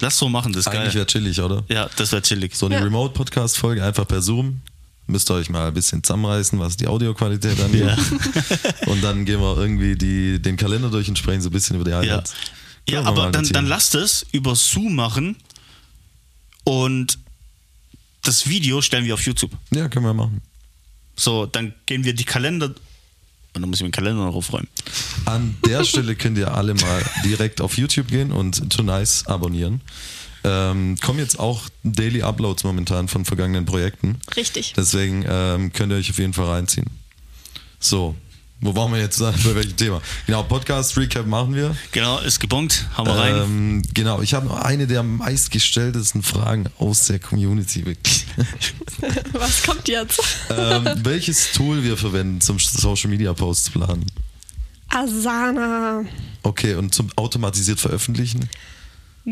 Lass 0.00 0.16
so 0.18 0.28
machen, 0.28 0.52
das 0.52 0.60
ist 0.60 0.66
Eigentlich 0.68 0.84
geil. 0.86 0.94
wäre 0.94 1.06
chillig, 1.06 1.40
oder? 1.40 1.64
Ja, 1.68 1.88
das 1.96 2.12
wäre 2.12 2.22
chillig. 2.22 2.54
So 2.54 2.66
eine 2.66 2.76
Ja. 2.76 2.82
Remote-Podcast-Folge 2.82 3.84
einfach 3.84 4.06
per 4.06 4.22
Zoom. 4.22 4.60
Müsst 5.06 5.30
ihr 5.30 5.34
euch 5.34 5.48
mal 5.48 5.68
ein 5.68 5.74
bisschen 5.74 6.02
zusammenreißen, 6.04 6.58
was 6.58 6.76
die 6.76 6.86
Audioqualität 6.86 7.58
angeht. 7.60 7.86
Ja. 7.86 7.96
Und 8.86 9.02
dann 9.02 9.24
gehen 9.24 9.40
wir 9.40 9.56
irgendwie 9.56 9.96
die, 9.96 10.40
den 10.40 10.56
Kalender 10.56 10.90
durch 10.90 11.08
und 11.08 11.16
sprechen 11.18 11.40
so 11.40 11.48
ein 11.48 11.52
bisschen 11.52 11.76
über 11.76 11.84
die 11.84 11.90
Ja, 11.92 11.98
Highlights. 11.98 12.34
ja 12.88 13.02
wir 13.02 13.06
aber 13.08 13.30
dann, 13.30 13.44
dann 13.48 13.66
lasst 13.66 13.94
es 13.94 14.26
über 14.32 14.54
Zoom 14.54 14.94
machen 14.94 15.36
und 16.64 17.18
das 18.22 18.46
Video 18.48 18.82
stellen 18.82 19.04
wir 19.06 19.14
auf 19.14 19.24
YouTube. 19.24 19.50
Ja, 19.70 19.88
können 19.88 20.04
wir 20.04 20.12
machen. 20.14 20.42
So, 21.16 21.46
dann 21.46 21.72
gehen 21.86 22.04
wir 22.04 22.12
die 22.14 22.24
Kalender. 22.24 22.74
Und 23.58 23.62
dann 23.62 23.70
muss 23.70 23.80
ich 23.80 23.84
den 23.86 23.90
Kalender 23.90 24.24
noch 24.24 24.36
aufräumen. 24.36 24.68
An 25.24 25.56
der 25.66 25.82
Stelle 25.82 26.14
könnt 26.14 26.38
ihr 26.38 26.54
alle 26.54 26.74
mal 26.74 27.02
direkt 27.24 27.60
auf 27.60 27.76
YouTube 27.76 28.06
gehen 28.06 28.30
und 28.30 28.70
Tonice 28.70 29.26
abonnieren. 29.26 29.80
Ähm, 30.44 30.96
kommen 31.00 31.18
jetzt 31.18 31.40
auch 31.40 31.68
Daily 31.82 32.22
Uploads 32.22 32.62
momentan 32.62 33.08
von 33.08 33.24
vergangenen 33.24 33.64
Projekten. 33.64 34.20
Richtig. 34.36 34.74
Deswegen 34.76 35.24
ähm, 35.28 35.72
könnt 35.72 35.92
ihr 35.92 35.96
euch 35.96 36.08
auf 36.08 36.18
jeden 36.18 36.34
Fall 36.34 36.46
reinziehen. 36.46 36.86
So, 37.80 38.14
wo 38.60 38.74
waren 38.74 38.92
wir 38.92 39.00
jetzt? 39.00 39.20
Bei 39.20 39.54
welchem 39.54 39.76
Thema? 39.76 40.02
Genau, 40.26 40.42
Podcast 40.42 40.96
Recap 40.96 41.26
machen 41.26 41.54
wir. 41.54 41.76
Genau, 41.92 42.18
ist 42.18 42.40
gebongt. 42.40 42.86
Hauen 42.96 43.06
wir 43.06 43.14
rein. 43.14 43.36
Ähm, 43.36 43.82
genau, 43.94 44.20
ich 44.20 44.34
habe 44.34 44.46
noch 44.46 44.60
eine 44.60 44.88
der 44.88 45.04
meistgestelltesten 45.04 46.24
Fragen 46.24 46.66
aus 46.78 47.06
der 47.06 47.20
Community. 47.20 47.84
Was 49.32 49.62
kommt 49.62 49.86
jetzt? 49.86 50.20
ähm, 50.50 50.88
welches 51.04 51.52
Tool 51.52 51.84
wir 51.84 51.96
verwenden 51.96 52.40
zum 52.40 52.58
Social 52.58 53.10
Media 53.10 53.32
Posts 53.32 53.70
planen? 53.70 54.06
Asana. 54.88 56.04
Okay, 56.42 56.74
und 56.74 56.92
zum 56.92 57.10
automatisiert 57.14 57.78
veröffentlichen? 57.78 58.48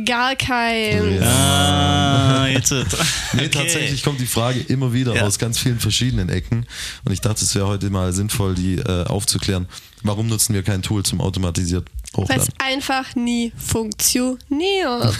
Gar 0.04 0.36
kein. 0.36 1.22
Ah, 1.22 2.35
jetzt. 2.56 2.70
Nee, 3.32 3.46
Okay. 3.46 3.48
tatsächlich 3.50 4.02
kommt 4.02 4.20
die 4.20 4.26
Frage 4.26 4.60
immer 4.60 4.92
wieder 4.92 5.14
Ja. 5.14 5.22
aus 5.26 5.38
ganz 5.38 5.58
vielen 5.58 5.78
verschiedenen 5.80 6.28
Ecken. 6.28 6.66
Und 7.04 7.12
ich 7.12 7.20
dachte, 7.20 7.44
es 7.44 7.54
wäre 7.54 7.66
heute 7.66 7.90
mal 7.90 8.12
sinnvoll, 8.12 8.54
die 8.54 8.76
äh, 8.76 9.04
aufzuklären. 9.06 9.66
Warum 10.02 10.26
nutzen 10.28 10.54
wir 10.54 10.62
kein 10.62 10.82
Tool 10.82 11.02
zum 11.04 11.20
automatisiert 11.20 11.86
Weil 12.12 12.24
es 12.38 12.44
Hochladen? 12.46 12.54
einfach 12.58 13.14
nie 13.14 13.52
funktioniert. 13.56 15.02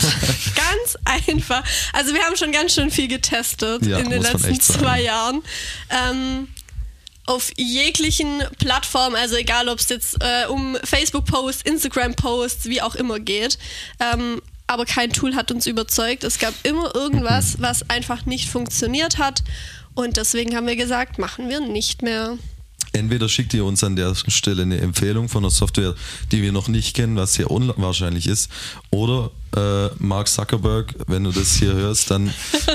ganz 0.54 0.96
einfach. 1.04 1.64
Also 1.92 2.14
wir 2.14 2.22
haben 2.22 2.36
schon 2.36 2.52
ganz 2.52 2.74
schön 2.74 2.90
viel 2.90 3.08
getestet 3.08 3.84
Ja, 3.86 3.98
in 3.98 4.10
den 4.10 4.22
letzten 4.22 4.60
zwei 4.60 5.02
Jahren. 5.02 5.42
Ähm, 5.90 6.48
auf 7.28 7.50
jeglichen 7.56 8.42
Plattformen, 8.58 9.16
also 9.16 9.34
egal 9.34 9.68
ob 9.68 9.80
es 9.80 9.88
jetzt 9.88 10.16
äh, 10.20 10.46
um 10.46 10.76
Facebook-Posts, 10.84 11.62
Instagram-Posts, 11.62 12.66
wie 12.66 12.80
auch 12.82 12.94
immer 12.94 13.18
geht. 13.18 13.58
Ähm, 13.98 14.40
aber 14.66 14.84
kein 14.84 15.12
Tool 15.12 15.34
hat 15.34 15.50
uns 15.50 15.66
überzeugt. 15.66 16.24
Es 16.24 16.38
gab 16.38 16.54
immer 16.62 16.94
irgendwas, 16.94 17.60
was 17.60 17.88
einfach 17.88 18.26
nicht 18.26 18.48
funktioniert 18.48 19.18
hat. 19.18 19.42
Und 19.94 20.16
deswegen 20.16 20.56
haben 20.56 20.66
wir 20.66 20.76
gesagt, 20.76 21.18
machen 21.18 21.48
wir 21.48 21.60
nicht 21.60 22.02
mehr. 22.02 22.36
Entweder 22.92 23.28
schickt 23.28 23.52
ihr 23.54 23.64
uns 23.64 23.84
an 23.84 23.96
der 23.96 24.14
Stelle 24.14 24.62
eine 24.62 24.78
Empfehlung 24.78 25.28
von 25.28 25.44
einer 25.44 25.50
Software, 25.50 25.94
die 26.32 26.42
wir 26.42 26.52
noch 26.52 26.68
nicht 26.68 26.94
kennen, 26.96 27.16
was 27.16 27.34
sehr 27.34 27.50
unwahrscheinlich 27.50 28.26
ist. 28.26 28.50
Oder 28.90 29.30
äh, 29.54 29.88
Mark 29.98 30.28
Zuckerberg, 30.28 30.94
wenn 31.06 31.24
du 31.24 31.30
das 31.30 31.56
hier 31.56 31.72
hörst, 31.74 32.10
dann 32.10 32.32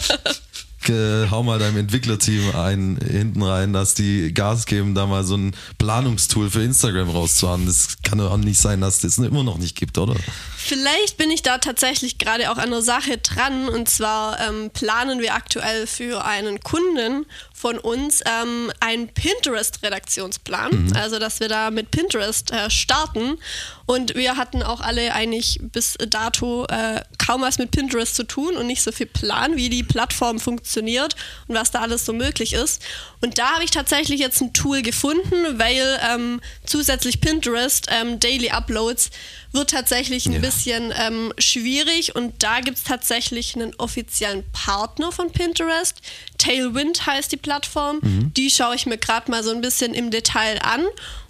äh, 0.90 1.30
hau 1.30 1.44
mal 1.44 1.60
deinem 1.60 1.78
Entwicklerteam 1.78 2.56
einen 2.56 2.98
hinten 2.98 3.44
rein, 3.44 3.74
dass 3.74 3.94
die 3.94 4.34
Gas 4.34 4.66
geben, 4.66 4.96
da 4.96 5.06
mal 5.06 5.24
so 5.24 5.36
ein 5.36 5.56
Planungstool 5.78 6.50
für 6.50 6.64
Instagram 6.64 7.10
rauszuhauen. 7.10 7.66
Das 7.66 7.98
kann 8.04 8.18
doch 8.18 8.32
auch 8.32 8.38
nicht 8.38 8.60
sein, 8.60 8.82
dass 8.82 9.00
das 9.00 9.18
immer 9.18 9.44
noch 9.44 9.58
nicht 9.58 9.78
gibt, 9.78 9.98
oder? 9.98 10.16
Vielleicht 10.58 11.18
bin 11.18 11.30
ich 11.30 11.44
da 11.44 11.58
tatsächlich 11.58 12.18
gerade 12.18 12.52
auch 12.52 12.58
an 12.58 12.72
der 12.72 12.82
Sache 12.82 13.18
dran. 13.18 13.68
Und 13.70 13.90
zwar 13.90 14.40
ähm, 14.40 14.70
planen 14.72 15.20
wir 15.20 15.36
aktuell 15.36 15.88
für 15.88 16.24
einen 16.24 16.60
Kunden 16.62 17.26
von 17.54 17.78
uns 17.78 18.22
ähm, 18.26 18.72
einen 18.80 19.08
Pinterest-Redaktionsplan. 19.10 20.94
Also, 20.96 21.20
dass 21.20 21.40
wir 21.40 21.48
da 21.48 21.70
mit 21.70 21.92
Pinterest 21.92 22.52
äh, 22.52 22.70
starten. 22.70 23.38
Und 23.86 24.16
wir 24.16 24.38
hatten 24.38 24.64
auch 24.64 24.82
alle 24.82 25.14
eigentlich 25.14 25.60
bis 25.62 25.96
dato 26.08 26.66
äh, 26.66 27.02
kaum 27.18 27.42
was 27.42 27.58
mit 27.58 27.72
Pinterest 27.72 28.16
zu 28.16 28.24
tun 28.24 28.56
und 28.56 28.68
nicht 28.68 28.82
so 28.82 28.92
viel 28.92 29.08
Plan, 29.08 29.58
wie 29.58 29.70
die 29.70 29.84
Plattform 29.84 30.40
funktioniert 30.40 30.71
und 30.80 31.56
was 31.56 31.72
da 31.72 31.82
alles 31.82 32.06
so 32.06 32.14
möglich 32.14 32.54
ist. 32.54 32.82
Und 33.22 33.38
da 33.38 33.52
habe 33.54 33.64
ich 33.64 33.72
tatsächlich 33.72 34.20
jetzt 34.20 34.42
ein 34.42 34.54
Tool 34.54 34.82
gefunden, 34.82 35.60
weil 35.60 36.00
ähm, 36.10 36.42
zusätzlich 36.66 37.22
Pinterest 37.22 37.88
ähm, 37.90 38.20
Daily 38.20 38.50
Uploads 38.50 39.10
wird 39.52 39.70
tatsächlich 39.72 40.26
ein 40.28 40.34
Ja. 40.34 40.40
bisschen 40.40 40.94
ähm, 40.98 41.34
schwierig 41.38 42.16
und 42.16 42.42
da 42.42 42.62
gibt 42.62 42.78
es 42.78 42.84
tatsächlich 42.84 43.56
einen 43.56 43.76
offiziellen 43.76 44.44
Partner 44.54 45.12
von 45.12 45.32
Pinterest. 45.32 45.98
Tailwind 46.38 47.06
heißt 47.06 47.32
die 47.32 47.38
Plattform. 47.38 48.00
Mhm. 48.02 48.34
Die 48.34 48.50
schaue 48.50 48.76
ich 48.76 48.86
mir 48.86 48.98
gerade 48.98 49.30
mal 49.30 49.44
so 49.44 49.52
ein 49.52 49.62
bisschen 49.62 49.94
im 49.94 50.10
Detail 50.12 50.60
an. 50.64 50.84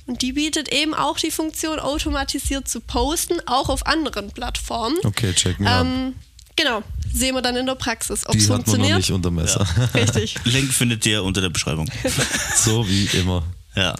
Und 0.07 0.23
die 0.23 0.33
bietet 0.33 0.73
eben 0.73 0.93
auch 0.93 1.17
die 1.17 1.31
Funktion, 1.31 1.79
automatisiert 1.79 2.67
zu 2.67 2.81
posten, 2.81 3.35
auch 3.45 3.69
auf 3.69 3.85
anderen 3.85 4.31
Plattformen. 4.31 4.97
Okay, 5.03 5.31
checken 5.33 5.63
wir 5.65 5.71
ab. 5.71 5.85
Ähm, 5.85 6.15
genau, 6.55 6.81
sehen 7.13 7.35
wir 7.35 7.41
dann 7.41 7.55
in 7.55 7.65
der 7.65 7.75
Praxis, 7.75 8.25
ob 8.27 8.35
es 8.35 8.43
Die 8.43 8.43
hat 8.45 8.49
man 8.49 8.57
noch 8.59 8.65
funktioniert. 8.65 8.97
nicht 8.97 9.11
unter 9.11 9.31
Messer. 9.31 9.67
Richtig. 9.93 10.35
Link 10.45 10.71
findet 10.73 11.05
ihr 11.05 11.23
unter 11.23 11.41
der 11.41 11.49
Beschreibung. 11.49 11.89
so 12.55 12.87
wie 12.87 13.05
immer. 13.17 13.43
Ja. 13.75 13.95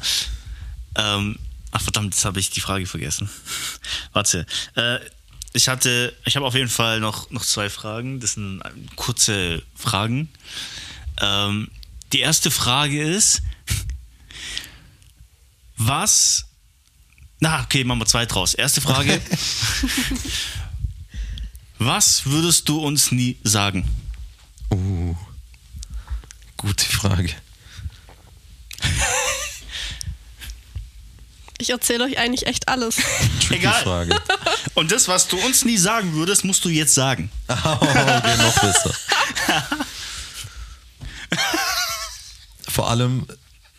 Ähm, 0.95 1.37
ach 1.71 1.81
verdammt, 1.81 2.13
jetzt 2.13 2.25
habe 2.25 2.39
ich 2.39 2.49
die 2.49 2.61
Frage 2.61 2.85
vergessen. 2.85 3.29
Warte. 4.13 4.45
Äh, 4.75 4.99
ich 5.53 5.67
hatte, 5.67 6.15
ich 6.25 6.35
habe 6.37 6.45
auf 6.45 6.55
jeden 6.55 6.69
Fall 6.69 6.99
noch, 7.01 7.29
noch 7.29 7.43
zwei 7.43 7.69
Fragen. 7.69 8.19
Das 8.19 8.33
sind 8.33 8.61
äh, 8.61 8.69
kurze 8.95 9.61
Fragen. 9.75 10.29
Ähm, 11.19 11.69
die 12.13 12.19
erste 12.19 12.51
Frage 12.51 13.01
ist, 13.01 13.41
was. 15.77 16.45
Na, 17.39 17.63
okay, 17.63 17.83
machen 17.83 17.99
wir 17.99 18.05
zwei 18.05 18.25
draus. 18.25 18.53
Erste 18.53 18.81
Frage. 18.81 19.19
Was 21.85 22.25
würdest 22.27 22.69
du 22.69 22.79
uns 22.79 23.11
nie 23.11 23.37
sagen? 23.43 23.89
Uh, 24.71 25.15
gute 26.57 26.85
Frage. 26.85 27.33
Ich 31.57 31.69
erzähle 31.71 32.05
euch 32.05 32.17
eigentlich 32.17 32.47
echt 32.47 32.67
alles. 32.67 32.95
Tricky 33.39 33.55
Egal. 33.55 33.83
Frage. 33.83 34.21
Und 34.73 34.91
das, 34.91 35.07
was 35.07 35.27
du 35.27 35.37
uns 35.37 35.65
nie 35.65 35.77
sagen 35.77 36.13
würdest, 36.13 36.43
musst 36.43 36.65
du 36.65 36.69
jetzt 36.69 36.93
sagen. 36.93 37.31
Oh, 37.49 37.77
okay, 37.79 38.37
noch 38.37 38.59
besser. 38.59 38.95
Vor 42.67 42.89
allem 42.89 43.27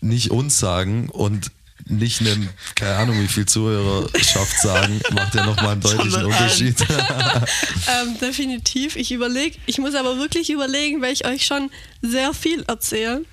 nicht 0.01 0.31
uns 0.31 0.59
sagen 0.59 1.09
und 1.09 1.51
nicht 1.99 2.21
einem, 2.21 2.49
keine 2.75 2.97
Ahnung, 2.97 3.21
wie 3.21 3.29
viel 3.29 3.47
Zuhörerschaft 3.47 4.59
sagen, 4.61 5.01
macht 5.13 5.35
ja 5.35 5.47
nochmal 5.47 5.73
einen 5.73 5.81
deutlichen. 5.81 6.25
Unterschied. 6.25 6.81
ähm, 6.91 8.19
definitiv. 8.21 8.97
Ich 8.97 9.13
überlege, 9.13 9.59
ich 9.67 9.79
muss 9.79 9.95
aber 9.95 10.19
wirklich 10.19 10.51
überlegen, 10.51 11.01
weil 11.01 11.13
ich 11.13 11.27
euch 11.27 11.45
schon 11.47 11.71
sehr 12.01 12.35
viel 12.35 12.63
erzähle. 12.63 13.25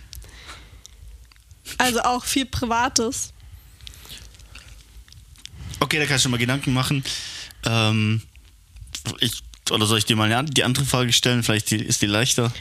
Also 1.77 2.01
auch 2.01 2.25
viel 2.25 2.45
Privates. 2.45 3.33
Okay, 5.79 5.99
da 5.99 6.05
kannst 6.05 6.23
du 6.23 6.23
schon 6.23 6.31
mal 6.31 6.37
Gedanken 6.37 6.73
machen. 6.73 7.03
Ähm, 7.65 8.21
ich, 9.19 9.43
oder 9.71 9.85
soll 9.85 9.99
ich 9.99 10.05
dir 10.05 10.15
mal 10.15 10.31
eine, 10.31 10.49
die 10.49 10.63
andere 10.63 10.85
Frage 10.85 11.13
stellen? 11.13 11.43
Vielleicht 11.43 11.71
die, 11.71 11.77
ist 11.77 12.01
die 12.01 12.07
leichter. 12.07 12.51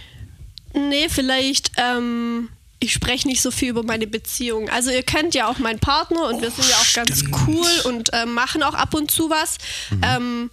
Nee, 0.75 1.09
vielleicht, 1.09 1.73
ähm, 1.77 2.49
ich 2.81 2.93
spreche 2.93 3.27
nicht 3.27 3.43
so 3.43 3.51
viel 3.51 3.71
über 3.71 3.83
meine 3.83 4.07
Beziehung. 4.07 4.69
Also 4.69 4.91
ihr 4.91 5.03
kennt 5.03 5.35
ja 5.35 5.49
auch 5.49 5.59
meinen 5.59 5.81
Partner 5.81 6.29
und 6.29 6.41
wir 6.41 6.51
sind 6.51 6.69
ja 6.69 6.77
auch 6.77 6.93
ganz 6.95 7.19
stimmt. 7.19 7.37
cool 7.47 7.71
und 7.85 8.11
ähm, 8.13 8.35
machen 8.35 8.63
auch 8.63 8.75
ab 8.75 8.95
und 8.95 9.11
zu 9.11 9.31
was. 9.31 9.59
Ähm, 10.03 10.51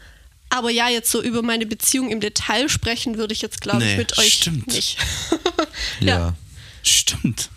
aber 0.50 0.72
ja, 0.72 0.90
jetzt 0.90 1.12
so 1.12 1.22
über 1.22 1.42
meine 1.42 1.66
Beziehung 1.66 2.10
im 2.10 2.20
Detail 2.20 2.70
sprechen 2.70 3.18
würde 3.18 3.34
ich 3.34 3.42
jetzt, 3.42 3.62
glaube 3.62 3.84
ich, 3.84 3.92
Nee, 3.92 3.98
mit 3.98 4.18
euch 4.18 4.34
stimmt. 4.34 4.68
nicht. 4.68 4.98
ja. 6.00 6.34
Stimmt. 6.82 7.50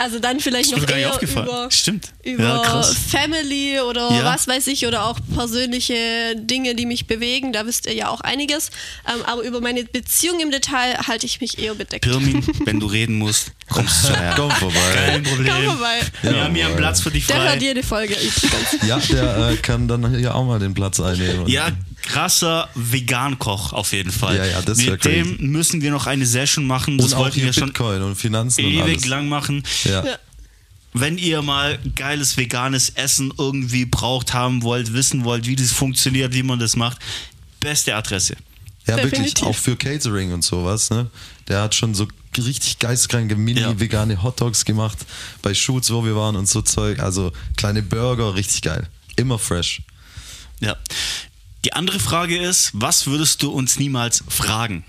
Also 0.00 0.20
dann 0.20 0.38
vielleicht 0.38 0.70
noch 0.70 0.88
eher 0.88 1.20
über, 1.20 1.68
Stimmt. 1.72 2.12
über 2.22 2.42
Ja. 2.44 2.82
Family 2.84 3.80
oder 3.80 4.10
Ja. 4.12 4.24
was 4.24 4.46
weiß 4.46 4.68
ich 4.68 4.86
oder 4.86 5.04
auch 5.06 5.18
persönliche 5.34 6.36
Dinge, 6.36 6.76
die 6.76 6.86
mich 6.86 7.06
bewegen. 7.08 7.52
Da 7.52 7.66
wisst 7.66 7.86
ihr 7.86 7.94
ja 7.94 8.08
auch 8.08 8.20
einiges. 8.20 8.70
Ähm, 9.12 9.24
aber 9.26 9.42
über 9.42 9.60
meine 9.60 9.82
Beziehung 9.84 10.38
im 10.40 10.52
Detail 10.52 10.98
halte 11.08 11.26
ich 11.26 11.40
mich 11.40 11.58
eher 11.58 11.74
bedeckt. 11.74 12.04
Pirmin, 12.04 12.46
wenn 12.64 12.78
du 12.78 12.86
reden 12.86 13.18
musst, 13.18 13.50
kommst 13.68 14.04
du 14.08 14.08
her. 14.16 14.34
Komm 14.36 14.50
vorbei. 14.52 14.78
Kein 14.94 15.22
Problem. 15.24 15.52
Komm 15.52 15.64
vorbei. 15.64 16.00
Wir 16.22 16.30
Ja, 16.32 16.44
haben 16.44 16.54
hier 16.54 16.66
einen. 16.66 16.76
Platz 16.76 17.00
für 17.00 17.10
dich 17.10 17.26
Der 17.26 17.38
hört 17.42 17.48
frei. 17.50 17.58
jede 17.58 17.82
Folge 17.82 18.14
übrigens. 18.14 18.86
Ja, 18.86 18.98
der 18.98 19.48
äh, 19.50 19.56
kann 19.56 19.88
dann 19.88 20.16
hier 20.16 20.32
auch 20.34 20.44
mal 20.46 20.60
den 20.60 20.74
Platz 20.74 21.00
einnehmen. 21.00 21.48
Ja, 21.48 21.70
krasser 22.08 22.68
Vegan-Koch 22.74 23.72
auf 23.72 23.92
jeden 23.92 24.10
Fall. 24.10 24.36
Ja, 24.36 24.44
ja, 24.46 24.62
das 24.62 24.78
Mit 24.78 25.04
dem 25.04 25.36
crazy. 25.36 25.42
müssen 25.44 25.82
wir 25.82 25.90
noch 25.90 26.06
eine 26.06 26.26
Session 26.26 26.66
machen. 26.66 26.98
Das 26.98 27.08
und 27.08 27.14
auch 27.14 27.18
wollten 27.20 27.36
hier 27.36 27.44
wir 27.46 27.52
schon 27.52 27.68
Bitcoin 27.68 28.02
und 28.02 28.16
Finanzen 28.16 28.64
und 28.64 28.70
ewig 28.72 28.82
alles. 28.98 29.06
lang 29.06 29.28
machen. 29.28 29.62
Ja. 29.84 30.04
Ja. 30.04 30.18
Wenn 30.94 31.18
ihr 31.18 31.42
mal 31.42 31.78
geiles 31.94 32.36
veganes 32.36 32.88
Essen 32.90 33.32
irgendwie 33.36 33.84
braucht, 33.84 34.32
haben 34.32 34.62
wollt, 34.62 34.92
wissen 34.94 35.22
wollt, 35.24 35.46
wie 35.46 35.54
das 35.54 35.70
funktioniert, 35.70 36.32
wie 36.34 36.42
man 36.42 36.58
das 36.58 36.76
macht, 36.76 36.98
beste 37.60 37.94
Adresse. 37.94 38.36
Ja, 38.86 38.96
wirklich, 38.96 39.12
Definitiv. 39.34 39.44
auch 39.46 39.54
für 39.54 39.76
Catering 39.76 40.32
und 40.32 40.42
sowas, 40.42 40.88
ne? 40.88 41.10
Der 41.46 41.60
hat 41.60 41.74
schon 41.74 41.94
so 41.94 42.08
richtig 42.38 42.78
geistkranke 42.78 43.34
Ja. 43.34 43.38
mini-vegane 43.38 44.22
Hotdogs 44.22 44.64
gemacht 44.64 44.96
bei 45.42 45.52
Shoots, 45.52 45.90
wo 45.92 46.04
wir 46.06 46.16
waren 46.16 46.36
und 46.36 46.48
so 46.48 46.62
Zeug. 46.62 46.98
Also 47.00 47.32
kleine 47.56 47.82
Burger, 47.82 48.34
richtig 48.34 48.62
geil. 48.62 48.86
Immer 49.16 49.38
fresh. 49.38 49.82
Ja. 50.60 50.76
Die 51.68 51.74
andere 51.74 52.00
Frage 52.00 52.38
ist, 52.38 52.70
was 52.72 53.06
würdest 53.06 53.42
du 53.42 53.50
uns 53.50 53.78
niemals 53.78 54.24
fragen? 54.26 54.84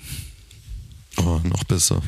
Oh, 1.17 1.41
noch 1.43 1.65
besser. 1.65 2.01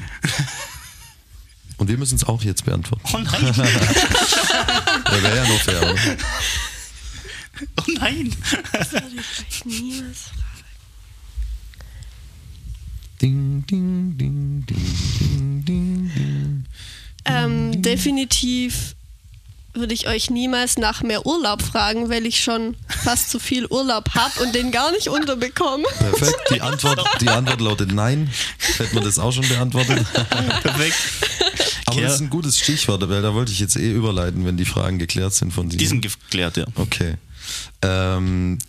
Und 1.75 1.89
wir 1.89 1.97
müssen 1.97 2.15
es 2.15 2.23
auch 2.23 2.41
jetzt 2.41 2.63
beantworten. 2.63 3.03
Oh 3.13 3.17
nein, 3.17 3.53
Ja, 3.57 5.23
wäre 5.23 5.35
ja 5.35 5.45
noch 5.45 5.59
fair, 5.59 5.81
oder? 5.81 6.17
oh 7.81 7.91
nein. 7.99 8.33
Ich 9.49 9.65
niemals 9.65 10.29
Ding, 13.21 13.65
ding, 13.69 14.17
ding, 14.17 14.65
ding, 14.65 14.85
ding, 15.19 15.65
ding, 15.65 16.11
ding. 16.15 16.65
Ähm, 17.25 17.81
definitiv 17.81 18.95
würde 19.73 19.93
ich 19.93 20.07
euch 20.07 20.29
niemals 20.29 20.77
nach 20.77 21.01
mehr 21.01 21.25
Urlaub 21.25 21.61
fragen, 21.61 22.09
weil 22.09 22.25
ich 22.25 22.43
schon 22.43 22.75
fast 23.03 23.29
zu 23.29 23.39
viel 23.39 23.65
Urlaub 23.67 24.13
habe 24.13 24.43
und 24.43 24.53
den 24.53 24.71
gar 24.71 24.91
nicht 24.91 25.07
unterbekomme. 25.07 25.85
Perfekt. 25.97 26.51
Die 26.53 26.61
Antwort, 26.61 27.03
die 27.21 27.29
Antwort 27.29 27.61
lautet 27.61 27.91
nein. 27.91 28.29
Hätten 28.77 28.95
wir 28.95 29.01
das 29.01 29.19
auch 29.19 29.31
schon 29.31 29.47
beantwortet. 29.47 30.05
Perfekt. 30.61 30.97
Aber 31.85 32.01
das 32.01 32.15
ist 32.15 32.21
ein 32.21 32.29
gutes 32.29 32.59
Stichwort, 32.59 33.07
weil 33.09 33.21
da 33.21 33.33
wollte 33.33 33.51
ich 33.51 33.59
jetzt 33.59 33.75
eh 33.75 33.91
überleiten, 33.91 34.45
wenn 34.45 34.57
die 34.57 34.65
Fragen 34.65 34.99
geklärt 34.99 35.33
sind 35.33 35.53
von 35.53 35.69
dir. 35.69 35.77
Die 35.77 35.87
sind 35.87 36.01
geklärt, 36.01 36.57
ja. 36.57 36.65
Okay. 36.75 37.15
Ähm, 37.81 38.59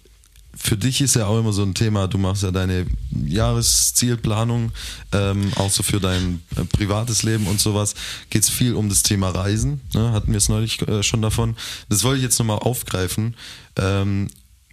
für 0.56 0.76
dich 0.76 1.00
ist 1.00 1.16
ja 1.16 1.26
auch 1.26 1.38
immer 1.38 1.52
so 1.52 1.62
ein 1.62 1.74
Thema, 1.74 2.06
du 2.08 2.18
machst 2.18 2.42
ja 2.42 2.50
deine 2.50 2.86
Jahreszielplanung, 3.24 4.72
ähm, 5.12 5.50
auch 5.56 5.70
so 5.70 5.82
für 5.82 6.00
dein 6.00 6.42
äh, 6.56 6.64
privates 6.64 7.22
Leben 7.22 7.46
und 7.46 7.60
sowas. 7.60 7.94
Geht 8.30 8.42
es 8.42 8.50
viel 8.50 8.74
um 8.74 8.88
das 8.88 9.02
Thema 9.02 9.30
Reisen, 9.30 9.80
ne? 9.94 10.12
hatten 10.12 10.30
wir 10.30 10.38
es 10.38 10.48
neulich 10.48 10.80
äh, 10.82 11.02
schon 11.02 11.22
davon. 11.22 11.56
Das 11.88 12.04
wollte 12.04 12.18
ich 12.18 12.24
jetzt 12.24 12.38
nochmal 12.38 12.58
aufgreifen. 12.58 13.34
Ähm, 13.76 14.28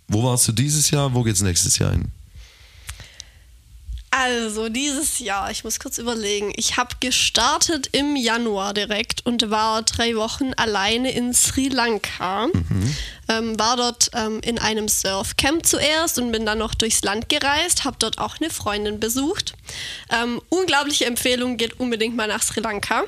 wo 0.07 0.23
warst 0.23 0.47
du 0.47 0.51
dieses 0.51 0.91
Jahr, 0.91 1.13
wo 1.13 1.23
geht's 1.23 1.41
nächstes 1.41 1.77
Jahr 1.77 1.91
hin? 1.91 2.11
Also, 4.21 4.67
dieses 4.67 5.19
Jahr, 5.19 5.49
ich 5.49 5.63
muss 5.63 5.79
kurz 5.79 5.97
überlegen. 5.97 6.51
Ich 6.57 6.75
habe 6.75 6.89
gestartet 6.99 7.87
im 7.93 8.17
Januar 8.17 8.73
direkt 8.73 9.25
und 9.25 9.49
war 9.49 9.81
drei 9.83 10.13
Wochen 10.15 10.51
alleine 10.57 11.11
in 11.11 11.33
Sri 11.33 11.69
Lanka. 11.69 12.47
Ähm, 13.29 13.57
war 13.57 13.77
dort 13.77 14.09
ähm, 14.13 14.41
in 14.41 14.59
einem 14.59 14.89
Surfcamp 14.89 15.65
zuerst 15.65 16.19
und 16.19 16.33
bin 16.33 16.45
dann 16.45 16.57
noch 16.57 16.73
durchs 16.73 17.01
Land 17.03 17.29
gereist, 17.29 17.85
habe 17.85 17.95
dort 17.99 18.17
auch 18.17 18.37
eine 18.41 18.49
Freundin 18.49 18.99
besucht. 18.99 19.53
Ähm, 20.11 20.41
unglaubliche 20.49 21.05
Empfehlung, 21.05 21.55
geht 21.55 21.79
unbedingt 21.79 22.17
mal 22.17 22.27
nach 22.27 22.41
Sri 22.41 22.59
Lanka. 22.59 23.03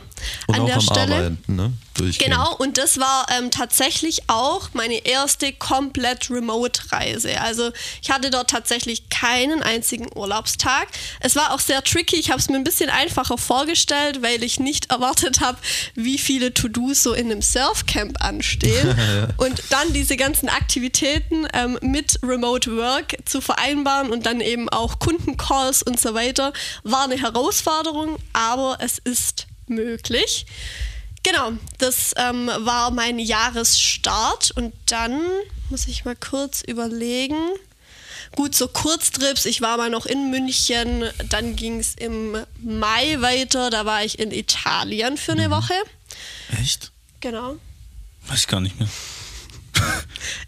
Und 0.48 0.56
An 0.56 0.62
auch 0.62 0.66
der 0.68 0.76
am 0.76 0.82
Stelle. 0.82 1.16
Arbeiten, 1.16 1.56
ne? 1.56 1.74
Durchgehend. 2.02 2.34
Genau, 2.34 2.56
und 2.56 2.78
das 2.78 3.00
war 3.00 3.28
ähm, 3.30 3.52
tatsächlich 3.52 4.24
auch 4.28 4.70
meine 4.74 5.06
erste 5.06 5.54
komplett 5.54 6.32
Remote-Reise. 6.32 7.40
Also 7.42 7.72
ich 8.02 8.10
hatte 8.10 8.32
dort 8.32 8.50
tatsächlich 8.50 9.10
keinen 9.10 9.62
einzigen 9.62 10.08
Urlaubstag. 10.16 10.88
Es 11.20 11.36
war 11.36 11.54
auch 11.54 11.60
sehr 11.60 11.84
tricky. 11.84 12.16
Ich 12.16 12.32
habe 12.32 12.40
es 12.40 12.50
mir 12.50 12.56
ein 12.56 12.64
bisschen 12.64 12.90
einfacher 12.90 13.38
vorgestellt, 13.38 14.24
weil 14.24 14.44
ich 14.44 14.60
nicht 14.60 14.90
erwartet 14.90 15.42
habe, 15.42 15.60
wie 15.94 16.18
viele 16.18 16.54
To-Dos 16.54 17.04
so 17.04 17.14
in 17.14 17.32
einem 17.32 17.44
Surfcamp 17.44 18.20
anstehen. 18.24 18.96
Und 19.38 19.62
dann 19.70 19.94
diese 19.94 20.18
ganzen 20.18 20.50
Aktivitäten 20.50 21.48
ähm, 21.54 21.78
mit 21.82 22.20
Remote 22.24 22.76
Work 22.76 23.18
zu 23.26 23.42
vereinbaren 23.42 24.12
und 24.12 24.26
dann 24.26 24.42
eben 24.42 24.70
auch 24.70 25.00
Kundencalls 25.00 25.84
und 25.84 26.00
so 26.00 26.14
weiter, 26.14 26.54
war 26.84 27.04
eine 27.04 27.18
Herausforderung, 27.18 28.18
aber 28.34 28.78
es 28.80 28.98
ist 28.98 29.48
möglich. 29.68 30.46
Genau, 31.24 31.52
das 31.78 32.14
ähm, 32.18 32.48
war 32.60 32.92
mein 32.92 33.20
Jahresstart 33.20 34.52
und 34.52 34.74
dann 34.88 35.22
muss 35.70 35.88
ich 35.88 36.04
mal 36.06 36.16
kurz 36.16 36.62
überlegen. 36.62 37.38
Gut, 38.36 38.56
so 38.56 38.68
Kurztrips, 38.68 39.46
ich 39.46 39.62
war 39.62 39.78
mal 39.78 39.90
noch 39.90 40.06
in 40.06 40.32
München, 40.32 41.04
dann 41.30 41.56
ging 41.56 41.80
es 41.80 41.96
im 41.96 42.38
Mai 42.62 43.18
weiter, 43.20 43.70
da 43.70 43.86
war 43.86 44.04
ich 44.06 44.20
in 44.20 44.32
Italien 44.32 45.18
für 45.18 45.34
eine 45.34 45.52
Woche. 45.52 45.74
Echt? 46.62 46.92
Genau. 47.20 47.58
Weiß 48.28 48.40
ich 48.42 48.48
gar 48.48 48.62
nicht 48.62 48.80
mehr. 48.80 48.90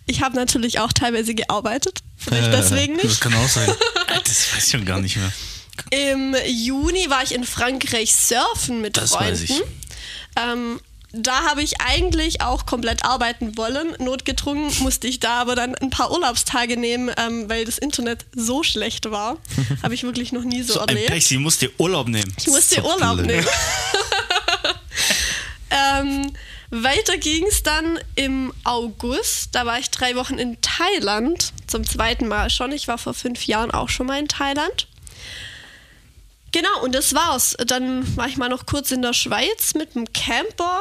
Ich 0.05 0.21
habe 0.21 0.35
natürlich 0.35 0.79
auch 0.79 0.91
teilweise 0.93 1.33
gearbeitet, 1.33 1.99
vielleicht 2.17 2.51
deswegen 2.53 2.95
Das 2.97 3.03
nicht. 3.05 3.21
kann 3.21 3.33
auch 3.33 3.47
sein. 3.47 3.69
Äh, 3.69 3.73
Das 4.23 4.53
weiß 4.53 4.65
ich 4.65 4.71
schon 4.71 4.85
gar 4.85 4.99
nicht 5.01 5.15
mehr. 5.17 5.31
Im 5.89 6.35
Juni 6.45 7.09
war 7.09 7.23
ich 7.23 7.31
in 7.33 7.43
Frankreich 7.43 8.13
surfen 8.13 8.81
mit 8.81 8.97
Das 8.97 9.11
Freunden. 9.11 9.31
weiß 9.31 9.41
ich. 9.41 9.61
Ähm, 10.35 10.79
da 11.15 11.43
habe 11.43 11.61
ich 11.61 11.79
eigentlich 11.79 12.41
auch 12.41 12.65
komplett 12.65 13.05
arbeiten 13.05 13.55
wollen. 13.55 13.95
Notgedrungen 13.99 14.71
musste 14.79 15.07
ich 15.07 15.19
da 15.19 15.41
aber 15.41 15.55
dann 15.55 15.75
ein 15.75 15.91
paar 15.91 16.11
Urlaubstage 16.11 16.75
nehmen, 16.75 17.11
ähm, 17.17 17.47
weil 17.49 17.65
das 17.65 17.77
Internet 17.77 18.25
so 18.35 18.63
schlecht 18.63 19.11
war. 19.11 19.37
habe 19.83 19.93
ich 19.93 20.03
wirklich 20.03 20.31
noch 20.31 20.43
nie 20.43 20.63
so, 20.63 20.73
So 20.73 20.79
ein 20.81 20.89
erlebt. 20.89 21.07
Pech, 21.11 21.27
sie 21.27 21.37
muss 21.37 21.59
dir 21.59 21.69
Urlaub 21.77 22.07
nehmen. 22.07 22.33
Ich 22.39 22.47
musste 22.47 22.81
So 22.81 22.89
Urlaub 22.89 23.17
blöd. 23.17 23.27
nehmen. 23.27 23.47
ähm, 25.69 26.33
weiter 26.71 27.17
ging 27.17 27.45
es 27.47 27.61
dann 27.61 27.99
im 28.15 28.51
August. 28.63 29.49
Da 29.53 29.67
war 29.67 29.77
ich 29.77 29.91
drei 29.91 30.15
Wochen 30.15 30.39
in 30.39 30.57
Thailand. 30.61 31.53
Zum 31.67 31.85
zweiten 31.85 32.27
Mal 32.27 32.49
schon. 32.49 32.71
Ich 32.71 32.87
war 32.87 32.97
vor 32.97 33.13
fünf 33.13 33.45
Jahren 33.45 33.69
auch 33.69 33.89
schon 33.89 34.07
mal 34.07 34.17
in 34.19 34.27
Thailand. 34.27 34.87
Genau, 36.53 36.81
und 36.83 36.93
das 36.95 37.13
war's. 37.13 37.57
Dann 37.67 38.15
war 38.15 38.27
ich 38.29 38.37
mal 38.37 38.47
noch 38.47 38.65
kurz 38.65 38.91
in 38.91 39.01
der 39.01 39.11
Schweiz 39.13 39.73
mit 39.75 39.95
einem 39.95 40.05
Camper. 40.13 40.79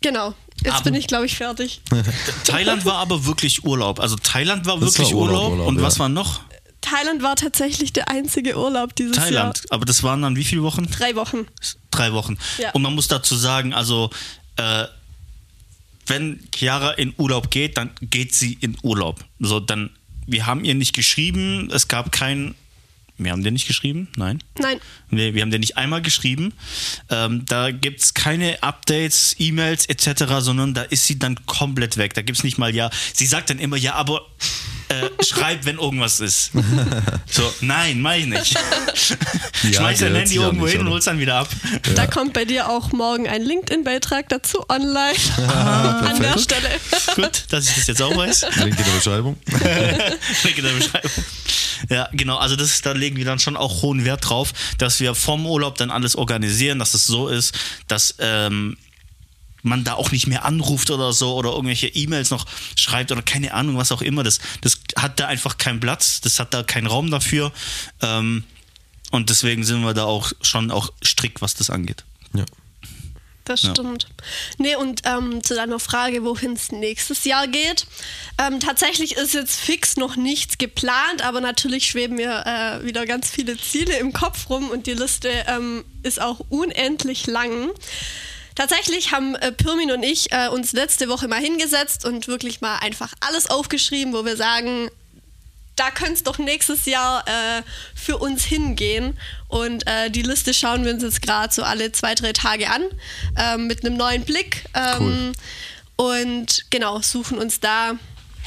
Genau, 0.00 0.34
jetzt 0.64 0.72
Aber- 0.76 0.84
bin 0.84 0.94
ich, 0.94 1.06
glaube 1.06 1.26
ich, 1.26 1.36
fertig. 1.36 1.82
Thailand 2.44 2.84
war 2.86 2.94
aber 2.94 3.26
wirklich 3.26 3.64
Urlaub. 3.64 4.00
Also 4.00 4.16
Thailand 4.16 4.64
war 4.66 4.78
Das 4.78 4.94
wirklich 4.96 5.12
war 5.12 5.20
Urlaub, 5.20 5.34
Urlaub. 5.36 5.52
Urlaub, 5.52 5.66
Und 5.68 5.76
ja. 5.76 5.82
was 5.82 5.98
war 5.98 6.08
noch? 6.08 6.40
Thailand 6.80 7.22
war 7.22 7.36
tatsächlich 7.36 7.92
der 7.92 8.08
einzige 8.08 8.56
Urlaub 8.58 8.96
dieses 8.96 9.16
Thailand. 9.16 9.58
Jahr. 9.58 9.66
Aber 9.68 9.84
das 9.84 10.02
waren 10.02 10.22
dann 10.22 10.36
wie 10.36 10.44
viele 10.44 10.62
Wochen? 10.62 10.86
Drei 10.90 11.14
Wochen. 11.14 11.46
Drei 11.90 12.14
Wochen. 12.14 12.38
Ja. 12.58 12.70
Und 12.70 12.80
man 12.80 12.94
muss 12.94 13.06
dazu 13.08 13.36
sagen, 13.36 13.74
also 13.74 14.08
äh, 14.56 14.84
wenn 16.06 16.40
Chiara 16.54 16.92
in 16.92 17.12
Urlaub 17.18 17.50
geht, 17.50 17.76
dann 17.76 17.90
geht 18.00 18.34
sie 18.34 18.54
in 18.60 18.76
Urlaub. 18.82 19.22
So, 19.40 19.60
dann, 19.60 19.90
wir 20.26 20.46
haben 20.46 20.64
ihr 20.64 20.74
nicht 20.74 20.94
geschrieben, 20.94 21.68
es 21.70 21.88
gab 21.88 22.12
kein. 22.12 22.54
Wir 23.24 23.32
haben 23.32 23.42
dir 23.42 23.50
nicht 23.50 23.66
geschrieben? 23.66 24.08
Nein. 24.16 24.42
Nein, 24.58 24.80
Nee, 25.10 25.34
wir 25.34 25.42
haben 25.42 25.50
dir 25.50 25.58
nicht 25.58 25.76
einmal 25.76 26.02
geschrieben. 26.02 26.52
Ähm, 27.08 27.44
da 27.46 27.70
gibt 27.70 28.00
es 28.00 28.14
keine 28.14 28.62
Updates, 28.62 29.36
E-Mails 29.38 29.86
etc., 29.86 30.24
sondern 30.38 30.74
da 30.74 30.82
ist 30.82 31.06
sie 31.06 31.18
dann 31.18 31.36
komplett 31.46 31.96
weg. 31.96 32.14
Da 32.14 32.22
gibt 32.22 32.38
es 32.38 32.44
nicht 32.44 32.58
mal 32.58 32.74
ja. 32.74 32.90
Sie 33.12 33.26
sagt 33.26 33.50
dann 33.50 33.58
immer, 33.58 33.76
ja, 33.76 33.94
aber 33.94 34.26
äh, 34.90 35.24
schreib, 35.24 35.64
wenn 35.64 35.78
irgendwas 35.78 36.20
ist. 36.20 36.50
So, 37.30 37.42
nein, 37.60 38.00
mach 38.00 38.14
ich 38.14 38.26
nicht. 38.26 38.58
Schmeiß 39.74 40.00
dein 40.00 40.14
Handy 40.14 40.34
irgendwo 40.36 40.66
hin 40.66 40.80
und 40.80 40.90
hol's 40.90 41.04
dann 41.04 41.18
wieder 41.18 41.36
ab. 41.36 41.48
da 41.94 42.06
kommt 42.06 42.32
bei 42.32 42.44
dir 42.44 42.68
auch 42.68 42.92
morgen 42.92 43.28
ein 43.28 43.42
LinkedIn-Beitrag 43.42 44.28
dazu 44.28 44.64
online. 44.68 44.90
Ah, 45.50 46.00
An 46.00 46.20
der. 46.20 46.38
Stelle. 46.38 46.68
Gut, 47.16 47.44
dass 47.50 47.68
ich 47.68 47.74
das 47.74 47.86
jetzt 47.86 48.02
auch 48.02 48.16
weiß. 48.16 48.42
Link 48.56 48.78
in 48.78 48.84
der 48.84 48.92
Beschreibung. 48.92 49.36
Link 50.44 50.58
in 50.58 50.64
der 50.64 50.72
Beschreibung. 50.72 51.10
Ja, 51.88 52.08
genau. 52.12 52.36
Also 52.36 52.56
das, 52.56 52.82
da 52.82 52.92
legen 52.92 53.16
wir 53.16 53.24
dann 53.24 53.38
schon 53.38 53.56
auch 53.56 53.82
hohen 53.82 54.04
Wert 54.04 54.28
drauf, 54.28 54.52
dass 54.78 55.00
wir 55.00 55.14
vom 55.14 55.46
Urlaub 55.46 55.76
dann 55.76 55.90
alles 55.90 56.16
organisieren, 56.16 56.78
dass 56.78 56.94
es 56.94 57.06
so 57.06 57.28
ist, 57.28 57.54
dass 57.88 58.14
ähm, 58.18 58.76
man 59.62 59.84
da 59.84 59.94
auch 59.94 60.10
nicht 60.12 60.26
mehr 60.26 60.44
anruft 60.44 60.90
oder 60.90 61.12
so 61.12 61.34
oder 61.34 61.50
irgendwelche 61.50 61.88
E-Mails 61.88 62.30
noch 62.30 62.46
schreibt 62.76 63.12
oder 63.12 63.22
keine 63.22 63.54
Ahnung, 63.54 63.76
was 63.76 63.92
auch 63.92 64.02
immer. 64.02 64.22
Das, 64.22 64.38
das 64.60 64.80
hat 64.96 65.20
da 65.20 65.26
einfach 65.26 65.58
keinen 65.58 65.80
Platz, 65.80 66.20
das 66.20 66.38
hat 66.38 66.54
da 66.54 66.62
keinen 66.62 66.86
Raum 66.86 67.10
dafür. 67.10 67.52
Ähm, 68.02 68.44
und 69.10 69.30
deswegen 69.30 69.64
sind 69.64 69.82
wir 69.82 69.94
da 69.94 70.04
auch 70.04 70.32
schon 70.42 70.70
auch 70.70 70.92
strikt, 71.04 71.42
was 71.42 71.54
das 71.54 71.68
angeht. 71.70 72.04
Ja. 72.32 72.44
Das 73.44 73.62
Ja. 73.62 73.70
stimmt. 73.70 74.06
Nee, 74.58 74.76
und 74.76 75.02
ähm, 75.06 75.42
zu 75.42 75.54
deiner 75.56 75.80
Frage, 75.80 76.22
wohin 76.24 76.52
es 76.52 76.70
nächstes 76.70 77.24
Jahr 77.24 77.48
geht. 77.48 77.86
Ähm, 78.38 78.60
tatsächlich 78.60 79.16
ist 79.16 79.34
jetzt 79.34 79.56
fix 79.58 79.96
noch 79.96 80.14
nichts 80.14 80.58
geplant, 80.58 81.22
aber 81.22 81.40
natürlich 81.40 81.86
schweben 81.86 82.16
mir 82.16 82.44
äh, 82.46 82.84
wieder 82.84 83.06
ganz 83.06 83.28
viele 83.30 83.56
Ziele 83.58 83.98
im 83.98 84.12
Kopf 84.12 84.48
rum 84.50 84.70
und 84.70 84.86
die 84.86 84.92
Liste 84.92 85.30
ähm, 85.48 85.84
ist 86.04 86.20
auch 86.20 86.38
unendlich 86.50 87.26
lang. 87.26 87.70
Tatsächlich 88.60 89.10
haben 89.10 89.36
äh, 89.36 89.52
Pirmin 89.52 89.90
und 89.90 90.02
ich 90.02 90.32
äh, 90.32 90.48
uns 90.48 90.72
letzte 90.72 91.08
Woche 91.08 91.28
mal 91.28 91.40
hingesetzt 91.40 92.04
und 92.04 92.28
wirklich 92.28 92.60
mal 92.60 92.76
einfach 92.80 93.14
alles 93.20 93.48
aufgeschrieben, 93.48 94.12
wo 94.12 94.26
wir 94.26 94.36
sagen, 94.36 94.90
da 95.76 95.90
könnte 95.90 96.12
es 96.12 96.24
doch 96.24 96.36
nächstes 96.36 96.84
Jahr 96.84 97.26
äh, 97.26 97.62
für 97.94 98.18
uns 98.18 98.44
hingehen. 98.44 99.18
Und 99.48 99.86
äh, 99.86 100.10
die 100.10 100.20
Liste 100.20 100.52
schauen 100.52 100.84
wir 100.84 100.92
uns 100.92 101.02
jetzt 101.02 101.22
gerade 101.22 101.54
so 101.54 101.62
alle 101.62 101.90
zwei, 101.92 102.14
drei 102.14 102.34
Tage 102.34 102.68
an, 102.68 102.82
ähm, 103.38 103.66
mit 103.66 103.82
einem 103.82 103.96
neuen 103.96 104.24
Blick. 104.26 104.66
Ähm, 104.74 105.32
Und 105.96 106.66
genau, 106.68 107.00
suchen 107.00 107.38
uns 107.38 107.60
da 107.60 107.92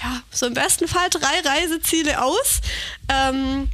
ja, 0.04 0.22
so 0.30 0.46
im 0.46 0.54
besten 0.54 0.88
Fall 0.88 1.10
drei 1.10 1.40
Reiseziele 1.44 2.22
aus. 2.22 2.62
Ähm, 3.10 3.68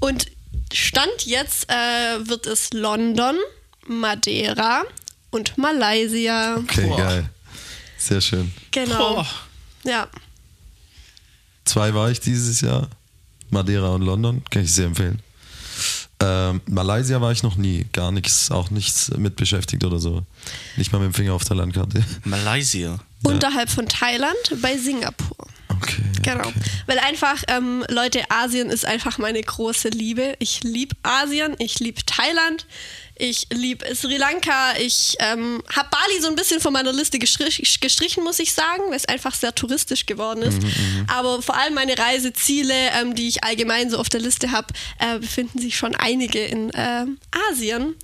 und 0.00 0.26
Stand 0.72 1.24
jetzt 1.24 1.70
äh, 1.70 2.28
wird 2.28 2.48
es 2.48 2.72
London, 2.72 3.36
Madeira 3.86 4.82
und 5.30 5.56
Malaysia. 5.58 6.56
Okay, 6.56 6.86
Boah. 6.86 6.96
geil. 6.96 7.30
Sehr 7.96 8.20
schön. 8.20 8.52
Genau. 8.70 9.14
Boah. 9.14 9.26
Ja. 9.84 10.08
Zwei 11.64 11.92
war 11.94 12.10
ich 12.10 12.20
dieses 12.20 12.60
Jahr. 12.60 12.88
Madeira 13.50 13.88
und 13.88 14.02
London. 14.02 14.42
Kann 14.50 14.62
ich 14.62 14.72
sehr 14.72 14.86
empfehlen. 14.86 15.20
Ähm, 16.20 16.60
Malaysia 16.66 17.20
war 17.20 17.32
ich 17.32 17.42
noch 17.42 17.56
nie. 17.56 17.86
Gar 17.92 18.12
nichts, 18.12 18.50
auch 18.50 18.70
nichts 18.70 19.10
mit 19.16 19.36
beschäftigt 19.36 19.84
oder 19.84 19.98
so. 19.98 20.24
Nicht 20.76 20.92
mal 20.92 20.98
mit 20.98 21.12
dem 21.12 21.14
Finger 21.14 21.32
auf 21.34 21.44
der 21.44 21.56
Landkarte. 21.56 22.04
Malaysia. 22.24 22.98
Unterhalb 23.22 23.70
von 23.70 23.86
Thailand 23.86 24.36
bei 24.60 24.76
Singapur. 24.76 25.36
Okay. 25.68 26.02
Genau. 26.22 26.48
Okay. 26.48 26.60
Weil 26.86 26.98
einfach, 26.98 27.42
ähm, 27.48 27.84
Leute, 27.88 28.22
Asien 28.30 28.70
ist 28.70 28.84
einfach 28.84 29.18
meine 29.18 29.40
große 29.40 29.88
Liebe. 29.90 30.34
Ich 30.38 30.62
liebe 30.64 30.96
Asien, 31.02 31.54
ich 31.58 31.78
liebe 31.78 32.04
Thailand, 32.04 32.66
ich 33.18 33.46
liebe 33.52 33.94
Sri 33.94 34.16
Lanka. 34.16 34.76
Ich 34.78 35.16
ähm, 35.18 35.62
habe 35.74 35.88
Bali 35.90 36.20
so 36.20 36.28
ein 36.28 36.36
bisschen 36.36 36.60
von 36.60 36.72
meiner 36.72 36.92
Liste 36.92 37.18
gestrich, 37.18 37.80
gestrichen, 37.80 38.24
muss 38.24 38.38
ich 38.38 38.52
sagen, 38.52 38.84
weil 38.88 38.96
es 38.96 39.06
einfach 39.06 39.34
sehr 39.34 39.54
touristisch 39.54 40.06
geworden 40.06 40.42
ist. 40.42 40.60
Aber 41.08 41.42
vor 41.42 41.56
allem 41.56 41.74
meine 41.74 41.98
Reiseziele, 41.98 42.74
ähm, 43.00 43.14
die 43.14 43.28
ich 43.28 43.44
allgemein 43.44 43.90
so 43.90 43.98
auf 43.98 44.08
der 44.08 44.20
Liste 44.20 44.52
habe, 44.52 44.68
äh, 44.98 45.18
befinden 45.18 45.58
sich 45.58 45.76
schon 45.76 45.94
einige 45.94 46.44
in 46.44 46.70
ähm, 46.74 47.18
Asien. 47.50 47.96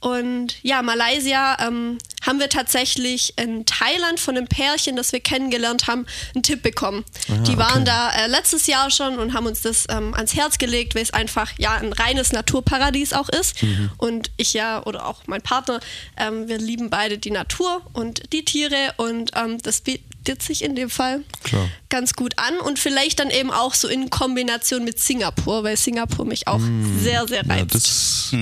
Und 0.00 0.56
ja, 0.62 0.82
Malaysia 0.82 1.56
ähm, 1.66 1.98
haben 2.22 2.40
wir 2.40 2.48
tatsächlich 2.48 3.34
in 3.38 3.66
Thailand 3.66 4.20
von 4.20 4.36
einem 4.36 4.46
Pärchen, 4.46 4.96
das 4.96 5.12
wir 5.12 5.20
kennengelernt 5.20 5.86
haben, 5.86 6.06
einen 6.34 6.42
Tipp 6.42 6.62
bekommen. 6.62 7.04
Die 7.46 7.58
waren 7.58 7.82
okay. 7.82 7.84
da 7.84 8.10
äh, 8.12 8.26
letztes 8.28 8.66
Jahr 8.66 8.90
schon 8.90 9.18
und 9.18 9.34
haben 9.34 9.46
uns 9.46 9.62
das 9.62 9.86
ähm, 9.88 10.14
ans 10.14 10.34
Herz 10.34 10.58
gelegt, 10.58 10.94
weil 10.94 11.02
es 11.02 11.12
einfach 11.12 11.52
ja 11.58 11.72
ein 11.74 11.92
reines 11.92 12.32
Naturparadies 12.32 13.12
auch 13.12 13.28
ist. 13.28 13.64
Und 13.98 14.30
ich 14.36 14.54
ja 14.54 14.84
oder 14.84 15.06
auch 15.06 15.22
mein 15.26 15.42
Partner, 15.42 15.80
ähm, 16.16 16.48
wir 16.48 16.58
lieben 16.58 16.90
beide 16.90 17.18
die 17.18 17.30
Natur 17.30 17.82
und 17.92 18.32
die 18.32 18.44
Tiere 18.44 18.94
und 18.96 19.32
ähm, 19.36 19.58
das 19.62 19.80
bietet 19.80 20.11
sich 20.42 20.62
in 20.62 20.74
dem 20.74 20.90
Fall 20.90 21.20
Klar. 21.42 21.68
ganz 21.88 22.14
gut 22.14 22.34
an 22.38 22.58
und 22.60 22.78
vielleicht 22.78 23.20
dann 23.20 23.30
eben 23.30 23.50
auch 23.50 23.74
so 23.74 23.88
in 23.88 24.10
Kombination 24.10 24.84
mit 24.84 24.98
Singapur, 24.98 25.64
weil 25.64 25.76
Singapur 25.76 26.24
mich 26.24 26.46
auch 26.48 26.60
sehr, 27.02 27.26
sehr 27.28 27.44
Ja, 27.44 27.54
reizt. 27.54 27.74
das 27.74 28.32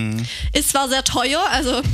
Ist 0.53 0.71
zwar 0.71 0.89
sehr 0.89 1.05
teuer, 1.05 1.43
also 1.51 1.83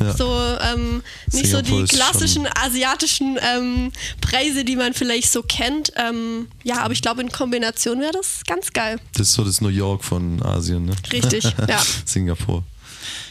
Ja. 0.00 0.16
So 0.16 0.32
ähm, 0.60 1.02
nicht 1.32 1.46
so 1.50 1.56
Singapur 1.58 1.78
die 1.78 1.84
ist 1.84 1.92
klassischen 1.92 2.48
asiatischen 2.54 3.38
ähm, 3.40 3.92
Preise, 4.20 4.64
die 4.64 4.76
man 4.76 4.94
vielleicht 4.94 5.30
so 5.32 5.42
kennt. 5.42 5.92
Ähm, 5.96 6.48
ja, 6.62 6.80
aber 6.82 6.92
ich 6.92 7.02
glaube, 7.02 7.20
in 7.20 7.30
Kombination 7.30 8.00
wäre 8.00 8.12
das 8.12 8.42
ganz 8.46 8.72
geil. 8.72 8.98
Das 9.14 9.28
ist 9.28 9.34
so 9.34 9.44
das 9.44 9.60
New 9.60 9.68
York 9.68 10.04
von 10.04 10.42
Asien, 10.42 10.84
ne? 10.86 10.94
Richtig, 11.12 11.44
ja. 11.68 11.82
Singapur. 12.04 12.64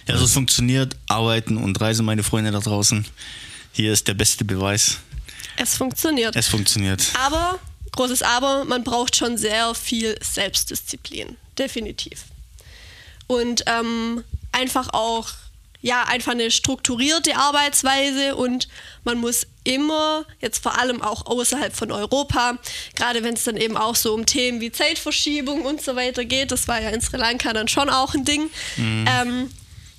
Ja, 0.08 0.18
so 0.18 0.26
es 0.26 0.34
funktioniert. 0.34 0.96
Arbeiten 1.08 1.58
und 1.58 1.80
Reisen, 1.80 2.06
meine 2.06 2.24
Freunde 2.24 2.52
da 2.52 2.60
draußen. 2.60 3.06
Hier 3.74 3.94
ist 3.94 4.08
der 4.08 4.14
beste 4.14 4.44
Beweis. 4.44 4.98
Es 5.58 5.76
funktioniert. 5.76 6.36
Es 6.36 6.48
funktioniert. 6.48 7.04
Aber, 7.26 7.60
großes 7.92 8.22
Aber, 8.22 8.66
man 8.66 8.84
braucht 8.84 9.16
schon 9.16 9.38
sehr 9.38 9.74
viel 9.76 10.18
Selbstdisziplin. 10.22 11.36
Definitiv. 11.58 12.26
Und 13.28 13.64
ähm, 13.66 14.24
einfach 14.52 14.94
auch, 14.94 15.30
ja, 15.82 16.04
einfach 16.04 16.32
eine 16.32 16.50
strukturierte 16.50 17.36
Arbeitsweise 17.36 18.36
und 18.36 18.68
man 19.04 19.20
muss 19.20 19.48
immer, 19.64 20.26
jetzt 20.40 20.64
vor 20.64 20.80
allem 20.80 21.02
auch 21.02 21.26
außerhalb 21.26 21.76
von 21.76 21.92
Europa, 21.92 22.58
gerade 22.96 23.24
wenn 23.24 23.34
es 23.34 23.44
dann 23.44 23.58
eben 23.58 23.78
auch 23.78 23.96
so 23.96 24.14
um 24.14 24.26
Themen 24.26 24.62
wie 24.62 24.72
Zeitverschiebung 24.72 25.64
und 25.64 25.82
so 25.82 25.96
weiter 25.96 26.24
geht, 26.24 26.52
das 26.52 26.68
war 26.68 26.82
ja 26.82 26.90
in 26.90 27.02
Sri 27.02 27.18
Lanka 27.18 27.52
dann 27.54 27.68
schon 27.68 27.90
auch 27.90 28.14
ein 28.14 28.24
Ding, 28.24 28.50
ähm, 28.78 29.50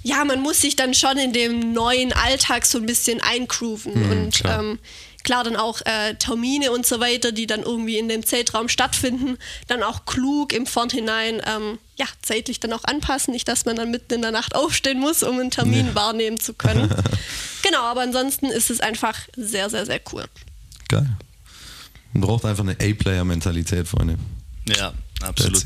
ja, 0.02 0.24
man 0.24 0.40
muss 0.40 0.60
sich 0.60 0.74
dann 0.76 0.94
schon 0.94 1.18
in 1.18 1.32
dem 1.32 1.72
neuen 1.72 2.12
Alltag 2.12 2.64
so 2.64 2.78
ein 2.78 2.86
bisschen 2.86 3.20
eingrooven 3.20 3.92
und 4.10 4.34
klar. 4.36 4.60
ähm, 4.60 4.78
klar 5.24 5.44
dann 5.44 5.56
auch 5.56 5.80
äh, 5.84 6.14
Termine 6.14 6.70
und 6.72 6.86
so 6.86 7.00
weiter, 7.00 7.32
die 7.32 7.46
dann 7.46 7.62
irgendwie 7.62 7.98
in 7.98 8.08
dem 8.08 8.24
Zeitraum 8.24 8.68
stattfinden, 8.68 9.36
dann 9.66 9.82
auch 9.82 10.04
klug 10.06 10.52
im 10.52 10.66
Vornhinein 10.66 11.40
ähm, 11.44 11.78
ja, 11.96 12.06
zeitlich 12.22 12.60
dann 12.60 12.72
auch 12.72 12.84
anpassen, 12.84 13.32
nicht, 13.32 13.48
dass 13.48 13.64
man 13.64 13.76
dann 13.76 13.90
mitten 13.90 14.14
in 14.14 14.22
der 14.22 14.30
Nacht 14.30 14.54
aufstehen 14.54 15.00
muss, 15.00 15.22
um 15.22 15.38
einen 15.38 15.50
Termin 15.50 15.94
wahrnehmen 15.94 16.38
zu 16.40 16.54
können. 16.54 16.88
genau, 17.62 17.82
aber 17.82 18.02
ansonsten 18.02 18.46
ist 18.46 18.70
es 18.70 18.80
einfach 18.80 19.18
sehr, 19.36 19.68
sehr, 19.70 19.84
sehr 19.86 20.00
cool. 20.12 20.24
Geil. 20.88 21.08
Man 22.12 22.22
braucht 22.22 22.44
einfach 22.46 22.64
eine 22.64 22.72
A-Player-Mentalität, 22.72 23.86
Freunde. 23.86 24.16
Ja, 24.66 24.92
absolut. 25.20 25.62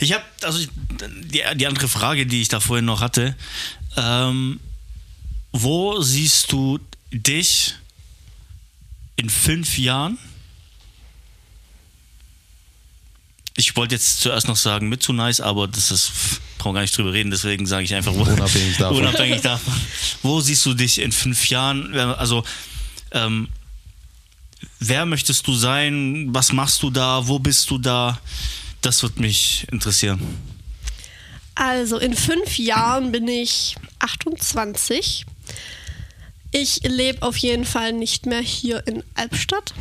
Ich 0.00 0.12
habe, 0.12 0.24
also 0.42 0.58
ich- 0.58 0.68
die, 1.30 1.42
die 1.56 1.66
andere 1.66 1.88
Frage, 1.88 2.26
die 2.26 2.40
ich 2.42 2.48
da 2.48 2.58
vorhin 2.60 2.84
noch 2.84 3.00
hatte, 3.00 3.36
ähm, 3.96 4.58
wo 5.52 6.00
siehst 6.00 6.50
du 6.50 6.80
dich 7.12 7.74
in 9.16 9.30
fünf 9.30 9.78
Jahren? 9.78 10.18
Ich 13.56 13.76
wollte 13.76 13.94
jetzt 13.94 14.20
zuerst 14.20 14.48
noch 14.48 14.56
sagen, 14.56 14.88
mit 14.88 15.02
zu 15.02 15.12
nice, 15.12 15.40
aber 15.40 15.68
das 15.68 15.92
ist, 15.92 16.12
brauchen 16.58 16.72
wir 16.72 16.78
gar 16.78 16.80
nicht 16.82 16.96
drüber 16.96 17.12
reden, 17.12 17.30
deswegen 17.30 17.66
sage 17.66 17.84
ich 17.84 17.94
einfach, 17.94 18.12
wo, 18.12 18.22
Unabhängig 18.22 18.76
davon. 18.78 18.96
unabhängig 18.98 19.42
davon. 19.42 19.74
Wo 20.22 20.40
siehst 20.40 20.66
du 20.66 20.74
dich 20.74 21.00
in 21.00 21.12
fünf 21.12 21.48
Jahren? 21.48 21.94
Also, 21.94 22.44
ähm, 23.12 23.48
wer 24.80 25.06
möchtest 25.06 25.46
du 25.46 25.54
sein? 25.54 26.28
Was 26.32 26.52
machst 26.52 26.82
du 26.82 26.90
da? 26.90 27.28
Wo 27.28 27.38
bist 27.38 27.70
du 27.70 27.78
da? 27.78 28.18
Das 28.80 29.02
wird 29.02 29.20
mich 29.20 29.66
interessieren. 29.70 30.20
Also 31.54 31.98
in 31.98 32.14
fünf 32.14 32.58
Jahren 32.58 33.12
bin 33.12 33.28
ich 33.28 33.76
28. 34.00 35.24
Ich 36.56 36.82
lebe 36.84 37.20
auf 37.22 37.36
jeden 37.36 37.64
Fall 37.64 37.92
nicht 37.92 38.26
mehr 38.26 38.40
hier 38.40 38.86
in 38.86 39.02
Albstadt. 39.16 39.74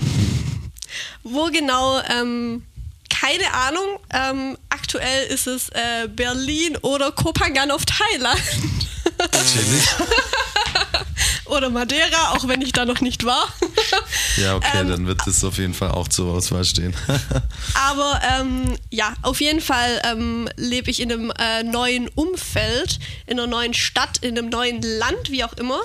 Wo 1.21 1.45
genau, 1.51 2.01
ähm, 2.09 2.63
keine 3.11 3.53
Ahnung. 3.53 3.99
Ähm, 4.11 4.57
aktuell 4.69 5.27
ist 5.27 5.45
es 5.45 5.69
äh, 5.69 6.07
Berlin 6.07 6.75
oder 6.77 7.11
Kopangan 7.11 7.69
auf 7.69 7.85
Thailand. 7.85 8.41
Chillig. 9.53 9.87
oder 11.45 11.69
Madeira, 11.69 12.31
auch 12.31 12.47
wenn 12.47 12.61
ich 12.61 12.71
da 12.71 12.85
noch 12.85 13.01
nicht 13.01 13.25
war. 13.25 13.47
Ja, 14.37 14.55
okay, 14.55 14.79
Ähm, 14.79 14.89
dann 14.89 15.05
wird 15.07 15.21
das 15.27 15.43
auf 15.43 15.57
jeden 15.59 15.75
Fall 15.75 15.91
auch 15.91 16.07
zur 16.07 16.33
Auswahl 16.33 16.63
stehen. 16.65 16.95
Aber 17.75 18.19
ähm, 18.39 18.75
ja, 18.89 19.13
auf 19.21 19.41
jeden 19.41 19.61
Fall 19.61 20.01
ähm, 20.05 20.49
lebe 20.55 20.89
ich 20.89 20.99
in 20.99 21.11
einem 21.11 21.31
äh, 21.37 21.61
neuen 21.61 22.07
Umfeld, 22.09 22.99
in 23.27 23.39
einer 23.39 23.47
neuen 23.47 23.75
Stadt, 23.75 24.17
in 24.21 24.37
einem 24.37 24.49
neuen 24.49 24.81
Land, 24.81 25.29
wie 25.29 25.43
auch 25.43 25.53
immer. 25.53 25.79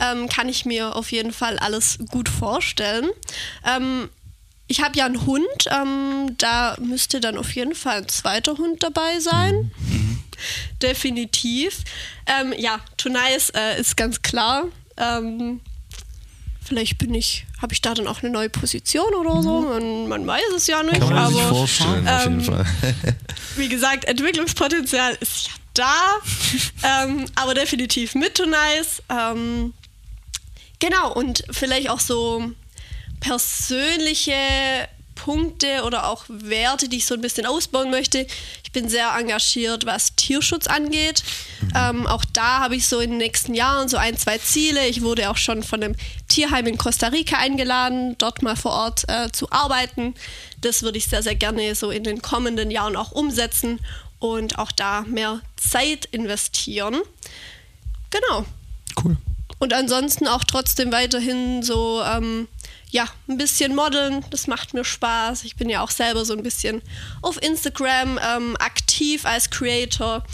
Ähm, 0.00 0.28
kann 0.28 0.48
ich 0.48 0.64
mir 0.64 0.96
auf 0.96 1.12
jeden 1.12 1.32
Fall 1.32 1.58
alles 1.58 1.98
gut 2.10 2.30
vorstellen. 2.30 3.10
Ich 4.72 4.80
habe 4.80 4.98
ja 4.98 5.04
einen 5.04 5.26
Hund, 5.26 5.66
ähm, 5.70 6.34
da 6.38 6.78
müsste 6.80 7.20
dann 7.20 7.36
auf 7.36 7.54
jeden 7.54 7.74
Fall 7.74 7.98
ein 7.98 8.08
zweiter 8.08 8.56
Hund 8.56 8.82
dabei 8.82 9.20
sein. 9.20 9.70
Definitiv. 10.80 11.80
Ähm, 12.24 12.54
ja, 12.56 12.80
Tonice 12.96 13.52
äh, 13.54 13.78
ist 13.78 13.98
ganz 13.98 14.22
klar. 14.22 14.64
Ähm, 14.96 15.60
vielleicht 16.64 16.96
bin 16.96 17.12
ich, 17.12 17.44
habe 17.60 17.74
ich 17.74 17.82
da 17.82 17.92
dann 17.92 18.06
auch 18.06 18.22
eine 18.22 18.32
neue 18.32 18.48
Position 18.48 19.12
oder 19.12 19.42
so. 19.42 19.60
Man, 19.60 20.08
man 20.08 20.26
weiß 20.26 20.40
es 20.56 20.66
ja 20.66 20.82
nicht. 20.82 21.00
Kann 21.00 21.12
man 21.12 21.30
sich 21.30 21.42
aber 21.42 21.54
vorstellen, 21.54 22.08
auf 22.08 22.24
jeden 22.24 22.40
ähm, 22.40 22.44
Fall. 22.46 22.64
wie 23.56 23.68
gesagt, 23.68 24.06
Entwicklungspotenzial 24.06 25.18
ist 25.20 25.48
ja 25.48 25.52
da. 25.74 25.94
ähm, 27.04 27.26
aber 27.34 27.52
definitiv 27.52 28.14
mit 28.14 28.36
Tonice. 28.36 29.02
Ähm, 29.10 29.74
genau, 30.78 31.12
und 31.12 31.44
vielleicht 31.50 31.90
auch 31.90 32.00
so 32.00 32.54
persönliche 33.22 34.34
Punkte 35.14 35.84
oder 35.84 36.08
auch 36.08 36.24
Werte, 36.28 36.88
die 36.88 36.96
ich 36.96 37.06
so 37.06 37.14
ein 37.14 37.20
bisschen 37.20 37.46
ausbauen 37.46 37.90
möchte. 37.90 38.26
Ich 38.64 38.72
bin 38.72 38.88
sehr 38.88 39.14
engagiert, 39.16 39.86
was 39.86 40.16
Tierschutz 40.16 40.66
angeht. 40.66 41.22
Ähm, 41.76 42.08
auch 42.08 42.24
da 42.32 42.58
habe 42.58 42.74
ich 42.74 42.88
so 42.88 42.98
in 42.98 43.10
den 43.10 43.18
nächsten 43.18 43.54
Jahren 43.54 43.88
so 43.88 43.96
ein, 43.96 44.18
zwei 44.18 44.38
Ziele. 44.38 44.88
Ich 44.88 45.02
wurde 45.02 45.30
auch 45.30 45.36
schon 45.36 45.62
von 45.62 45.82
einem 45.82 45.94
Tierheim 46.26 46.66
in 46.66 46.76
Costa 46.76 47.08
Rica 47.08 47.38
eingeladen, 47.38 48.16
dort 48.18 48.42
mal 48.42 48.56
vor 48.56 48.72
Ort 48.72 49.04
äh, 49.08 49.30
zu 49.30 49.50
arbeiten. 49.52 50.14
Das 50.60 50.82
würde 50.82 50.98
ich 50.98 51.06
sehr, 51.06 51.22
sehr 51.22 51.36
gerne 51.36 51.76
so 51.76 51.92
in 51.92 52.02
den 52.02 52.20
kommenden 52.20 52.72
Jahren 52.72 52.96
auch 52.96 53.12
umsetzen 53.12 53.78
und 54.18 54.58
auch 54.58 54.72
da 54.72 55.02
mehr 55.02 55.40
Zeit 55.56 56.06
investieren. 56.06 57.00
Genau. 58.10 58.44
Cool. 59.02 59.16
Und 59.60 59.72
ansonsten 59.72 60.26
auch 60.26 60.42
trotzdem 60.42 60.90
weiterhin 60.90 61.62
so, 61.62 62.02
ähm, 62.02 62.48
ja, 62.92 63.08
ein 63.26 63.38
bisschen 63.38 63.74
modeln. 63.74 64.24
Das 64.30 64.46
macht 64.46 64.74
mir 64.74 64.84
Spaß. 64.84 65.44
Ich 65.44 65.56
bin 65.56 65.68
ja 65.68 65.80
auch 65.80 65.90
selber 65.90 66.24
so 66.24 66.34
ein 66.34 66.42
bisschen 66.42 66.82
auf 67.22 67.42
Instagram 67.42 68.20
ähm, 68.22 68.56
aktiv 68.58 69.24
als 69.24 69.50
Creator. 69.50 70.24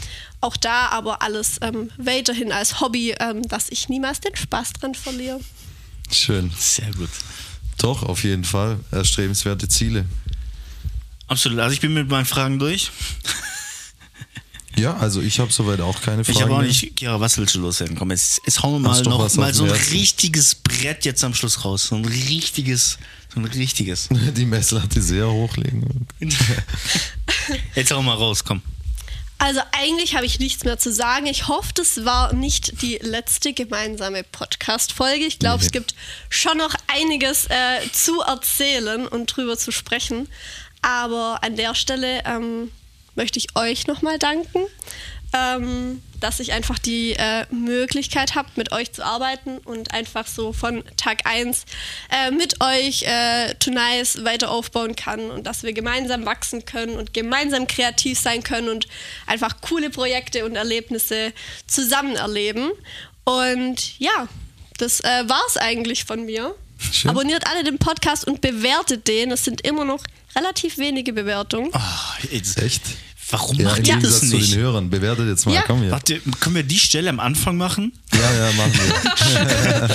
Auch 0.41 0.57
da 0.57 0.89
aber 0.89 1.21
alles 1.21 1.57
ähm, 1.61 1.89
weiterhin 1.97 2.51
als 2.51 2.81
Hobby, 2.81 3.15
ähm, 3.19 3.41
dass 3.43 3.69
ich 3.69 3.89
niemals 3.89 4.19
den 4.19 4.35
Spaß 4.35 4.73
dran 4.73 4.93
verliere. 4.93 5.39
Schön. 6.11 6.51
Sehr 6.57 6.91
gut. 6.91 7.09
Doch, 7.77 8.03
auf 8.03 8.23
jeden 8.23 8.43
Fall. 8.43 8.79
Erstrebenswerte 8.91 9.69
Ziele. 9.69 10.05
Absolut. 11.27 11.59
Also 11.59 11.73
ich 11.73 11.79
bin 11.79 11.93
mit 11.93 12.09
meinen 12.09 12.25
Fragen 12.25 12.59
durch. 12.59 12.91
Ja, 14.77 14.95
also 14.97 15.21
ich 15.21 15.39
habe 15.39 15.51
soweit 15.51 15.81
auch 15.81 16.01
keine 16.01 16.23
Fragen. 16.23 16.37
Ich 16.37 16.43
habe 16.43 16.55
auch 16.55 16.61
nicht, 16.61 16.95
Kira, 16.95 17.19
was 17.19 17.37
willst 17.37 17.55
du 17.55 17.59
loswerden? 17.59 17.97
Komm, 17.97 18.11
jetzt, 18.11 18.39
jetzt 18.45 18.61
hauen 18.63 18.73
wir 18.81 18.89
mal 18.89 19.01
noch 19.01 19.35
mal 19.35 19.53
so 19.53 19.63
ein 19.63 19.69
Herzen. 19.69 19.91
richtiges 19.93 20.55
Brett 20.55 21.05
jetzt 21.05 21.23
am 21.23 21.33
Schluss 21.33 21.65
raus. 21.65 21.83
So 21.83 21.95
ein 21.95 22.05
richtiges, 22.05 22.97
so 23.33 23.39
ein 23.39 23.45
richtiges. 23.45 24.07
Die 24.37 24.45
Messlatte 24.45 25.01
sehr 25.01 25.29
hochlegen. 25.29 26.07
Jetzt 27.75 27.91
hau 27.91 28.01
mal 28.01 28.13
raus, 28.15 28.43
komm. 28.43 28.61
Also 29.41 29.61
eigentlich 29.71 30.15
habe 30.15 30.25
ich 30.25 30.39
nichts 30.39 30.65
mehr 30.65 30.77
zu 30.77 30.91
sagen. 30.91 31.25
Ich 31.25 31.47
hoffe, 31.47 31.71
das 31.73 32.03
war 32.03 32.33
nicht 32.33 32.81
die 32.81 32.99
letzte 33.01 33.53
gemeinsame 33.53 34.23
Podcast-Folge. 34.23 35.25
Ich 35.25 35.39
glaube, 35.39 35.59
Nee. 35.61 35.65
es 35.67 35.71
gibt 35.71 35.95
schon 36.29 36.57
noch 36.57 36.75
einiges 36.87 37.45
äh, 37.45 37.79
zu 37.93 38.19
erzählen 38.19 39.07
und 39.07 39.27
drüber 39.33 39.57
zu 39.57 39.71
sprechen. 39.71 40.27
Aber 40.81 41.39
an 41.41 41.55
der 41.55 41.73
Stelle 41.73 42.21
ähm, 42.25 42.69
möchte 43.19 43.37
ich 43.37 43.53
euch 43.55 43.85
nochmal 43.85 44.17
danken, 44.17 44.61
ähm, 45.33 46.01
dass 46.21 46.39
ich 46.39 46.53
einfach 46.53 46.79
die 46.79 47.11
äh, 47.11 47.45
Möglichkeit 47.51 48.33
habe, 48.33 48.47
mit 48.55 48.71
euch 48.71 48.93
zu 48.93 49.05
arbeiten 49.05 49.57
und 49.57 49.93
einfach 49.93 50.25
so 50.25 50.53
von 50.53 50.85
Tag 50.95 51.25
1 51.25 51.65
äh, 52.11 52.31
mit 52.31 52.63
euch 52.63 53.03
äh, 53.03 53.53
Tonice 53.55 54.23
weiter 54.23 54.49
aufbauen 54.49 54.95
kann 54.95 55.31
und 55.31 55.45
dass 55.45 55.63
wir 55.63 55.73
gemeinsam 55.73 56.25
wachsen 56.25 56.63
können 56.63 56.95
und 56.95 57.13
gemeinsam 57.13 57.67
kreativ 57.67 58.17
sein 58.17 58.41
können 58.41 58.69
und 58.69 58.87
einfach 59.27 59.59
coole 59.59 59.89
Projekte 59.89 60.45
und 60.45 60.55
Erlebnisse 60.55 61.33
zusammen 61.67 62.15
erleben. 62.15 62.71
Und 63.25 63.99
ja, 63.99 64.29
das 64.77 65.01
äh, 65.01 65.27
war 65.27 65.41
es 65.49 65.57
eigentlich 65.57 66.05
von 66.05 66.25
mir. 66.25 66.55
Schön. 66.93 67.11
Abonniert 67.11 67.45
alle 67.47 67.65
den 67.65 67.79
Podcast 67.79 68.25
und 68.25 68.39
bewertet 68.39 69.09
den. 69.09 69.31
Es 69.31 69.43
sind 69.43 69.59
immer 69.61 69.83
noch 69.83 70.05
relativ 70.37 70.77
wenige 70.77 71.11
Bewertungen. 71.11 71.69
Ah, 71.73 72.15
jetzt, 72.31 72.57
Echt? 72.61 72.83
Warum 73.31 73.57
Ja, 73.57 73.65
macht 73.69 73.77
ihr 73.79 73.83
das 73.83 74.21
Gegensatz 74.21 74.29
zu 74.29 74.35
nicht? 74.37 74.53
den 74.53 74.59
Hörern. 74.61 74.89
Bewertet 74.89 75.27
jetzt 75.27 75.45
mal. 75.45 75.53
Ja. 75.53 75.61
Komm 75.67 75.81
hier. 75.81 75.91
Warte, 75.91 76.19
können 76.39 76.55
wir 76.55 76.63
die 76.63 76.79
Stelle 76.79 77.09
am 77.09 77.19
Anfang 77.19 77.57
machen? 77.57 77.93
Ja, 78.13 78.19
ja, 78.33 78.51
machen 78.53 78.73
wir. 78.73 79.83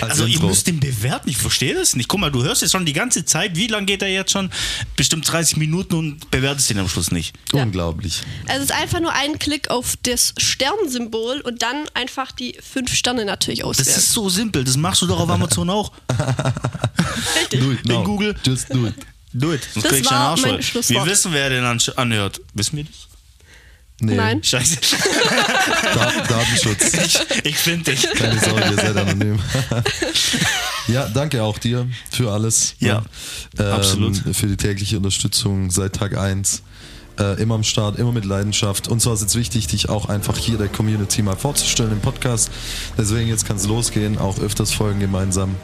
Als 0.00 0.10
Also 0.12 0.24
ihr 0.26 0.40
müsst 0.40 0.66
den 0.66 0.80
bewerten, 0.80 1.28
ich 1.28 1.36
verstehe 1.36 1.74
das 1.74 1.94
nicht. 1.96 2.08
Guck 2.08 2.20
mal, 2.20 2.30
du 2.32 2.42
hörst 2.42 2.62
jetzt 2.62 2.72
schon 2.72 2.86
die 2.86 2.94
ganze 2.94 3.24
Zeit, 3.26 3.56
wie 3.56 3.66
lange 3.66 3.86
geht 3.86 4.00
er 4.02 4.08
jetzt 4.08 4.32
schon? 4.32 4.50
Bestimmt 4.96 5.30
30 5.30 5.58
Minuten 5.58 5.94
und 5.96 6.30
bewertest 6.30 6.70
ihn 6.70 6.78
am 6.78 6.88
Schluss 6.88 7.10
nicht. 7.10 7.34
Unglaublich. 7.52 8.22
Also 8.46 8.64
es 8.64 8.70
ist 8.70 8.76
einfach 8.76 9.00
nur 9.00 9.12
ein 9.12 9.38
Klick 9.38 9.70
auf 9.70 9.94
das 10.04 10.32
Sternsymbol 10.38 11.40
und 11.42 11.60
dann 11.62 11.84
einfach 11.94 12.32
die 12.32 12.56
fünf 12.62 12.94
Sterne 12.94 13.24
natürlich 13.26 13.58
Das 13.60 13.68
auswählen. 13.80 13.98
ist 13.98 14.12
so 14.12 14.28
simpel, 14.30 14.64
das 14.64 14.76
machst 14.78 15.02
du 15.02 15.06
doch 15.06 15.20
auf 15.20 15.28
Amazon 15.28 15.68
auch. 15.68 15.92
Richtig. 17.38 17.60
Do 17.60 17.72
it 17.72 17.80
In 17.84 17.88
now. 17.92 18.04
Google. 18.04 18.34
Just 18.44 18.72
do 18.72 18.86
it. 18.86 18.94
Do 19.32 19.52
it. 19.52 19.62
Sonst 19.62 19.84
Das 19.84 19.92
krieg 19.92 20.00
ich 20.04 20.10
einen 20.10 20.20
war 20.20 20.28
Arsch 20.30 20.42
mein 20.42 20.50
voll. 20.52 20.62
Schlusswort. 20.62 21.04
Wir 21.06 21.12
wissen, 21.12 21.32
wer 21.32 21.50
den 21.50 21.64
anhört. 21.96 22.40
Wissen 22.54 22.76
wir 22.76 22.84
das? 22.84 23.08
Nee. 24.00 24.14
Nein. 24.14 24.42
Scheiße. 24.44 24.78
Da 25.94 26.12
Datenschutz. 26.28 26.92
Ich, 27.42 27.46
ich 27.46 27.56
finde 27.56 27.90
dich. 27.90 28.08
Keine 28.14 28.38
Sorge, 28.38 28.64
ihr 28.70 28.76
seid 28.76 28.96
anonym. 28.96 29.38
ja, 30.88 31.08
danke 31.08 31.42
auch 31.42 31.58
dir 31.58 31.88
für 32.10 32.30
alles. 32.30 32.74
Ja, 32.78 33.04
ähm, 33.58 33.66
absolut. 33.72 34.16
Für 34.32 34.46
die 34.46 34.56
tägliche 34.56 34.96
Unterstützung 34.98 35.70
seit 35.70 35.94
Tag 35.96 36.16
1. 36.16 36.62
Äh, 37.18 37.40
immer 37.42 37.56
am 37.56 37.64
Start, 37.64 37.98
immer 37.98 38.12
mit 38.12 38.24
Leidenschaft. 38.24 38.86
Und 38.88 39.00
zwar 39.02 39.14
ist 39.14 39.22
jetzt 39.22 39.34
wichtig, 39.34 39.66
dich 39.66 39.88
auch 39.88 40.08
einfach 40.08 40.36
hier 40.38 40.56
der 40.56 40.68
Community 40.68 41.22
mal 41.22 41.34
vorzustellen 41.36 41.90
im 41.92 42.00
Podcast. 42.00 42.50
Deswegen 42.96 43.28
jetzt 43.28 43.44
kann 43.46 43.56
es 43.56 43.66
losgehen, 43.66 44.18
auch 44.18 44.38
öfters 44.38 44.72
folgen 44.72 45.00
gemeinsam. 45.00 45.56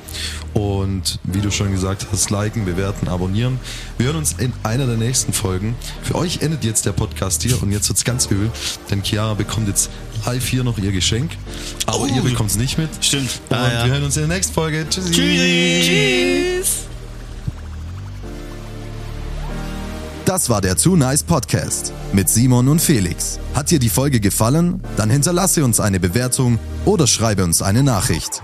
Und 0.53 1.19
wie 1.23 1.41
du 1.41 1.51
schon 1.53 1.71
gesagt 1.71 2.07
hast, 2.11 2.31
liken, 2.31 2.65
bewerten, 2.65 3.07
abonnieren. 3.09 3.61
Wir 3.99 4.07
hören 4.07 4.17
uns 4.17 4.33
in 4.39 4.53
einer 4.65 4.87
der 4.87 4.97
nächsten 4.97 5.33
Folgen. 5.33 5.77
Für 6.03 6.17
euch 6.17 6.43
endet 6.43 6.65
jetzt 6.65 6.87
der 6.87 6.93
Podcast 6.93 7.43
hier 7.45 7.63
und 7.63 7.71
jetzt 7.71 7.89
wird's 7.89 8.05
ganz 8.05 8.27
übel, 8.27 8.51
denn 8.91 9.03
Chiara 9.05 9.35
bekommt 9.35 9.69
jetzt 9.69 9.91
live 10.27 10.47
hier 10.49 10.65
noch 10.65 10.79
ihr 10.79 10.91
Geschenk. 10.93 11.33
Aber 11.87 12.01
Oh. 12.01 12.07
ihr 12.07 12.23
bekommt 12.23 12.51
es 12.51 12.57
nicht 12.57 12.79
mit. 12.79 12.89
Stimmt. 13.01 13.31
Und 13.49 13.57
Ah, 13.57 13.73
ja. 13.73 13.85
wir 13.85 13.93
hören 13.93 14.03
uns 14.05 14.17
in 14.17 14.27
der 14.29 14.37
nächsten 14.37 14.55
Folge. 14.55 14.87
Tschüssi. 14.91 15.13
Tschüss. 15.13 16.94
Das 20.25 20.49
war 20.49 20.63
der 20.63 20.77
Too 20.77 20.97
Nice 20.97 21.23
Podcast 21.23 21.93
mit 22.15 22.31
Simon 22.31 22.69
und 22.69 22.81
Felix. 22.81 23.39
Hat 23.53 23.71
dir 23.71 23.79
die 23.79 23.91
Folge 23.91 24.21
gefallen? 24.21 24.83
Dann 24.97 25.11
hinterlasse 25.11 25.63
uns 25.63 25.81
eine 25.81 26.01
Bewertung 26.01 26.59
oder 26.87 27.07
schreibe 27.07 27.45
uns 27.45 27.61
eine 27.61 27.83
Nachricht. 27.83 28.43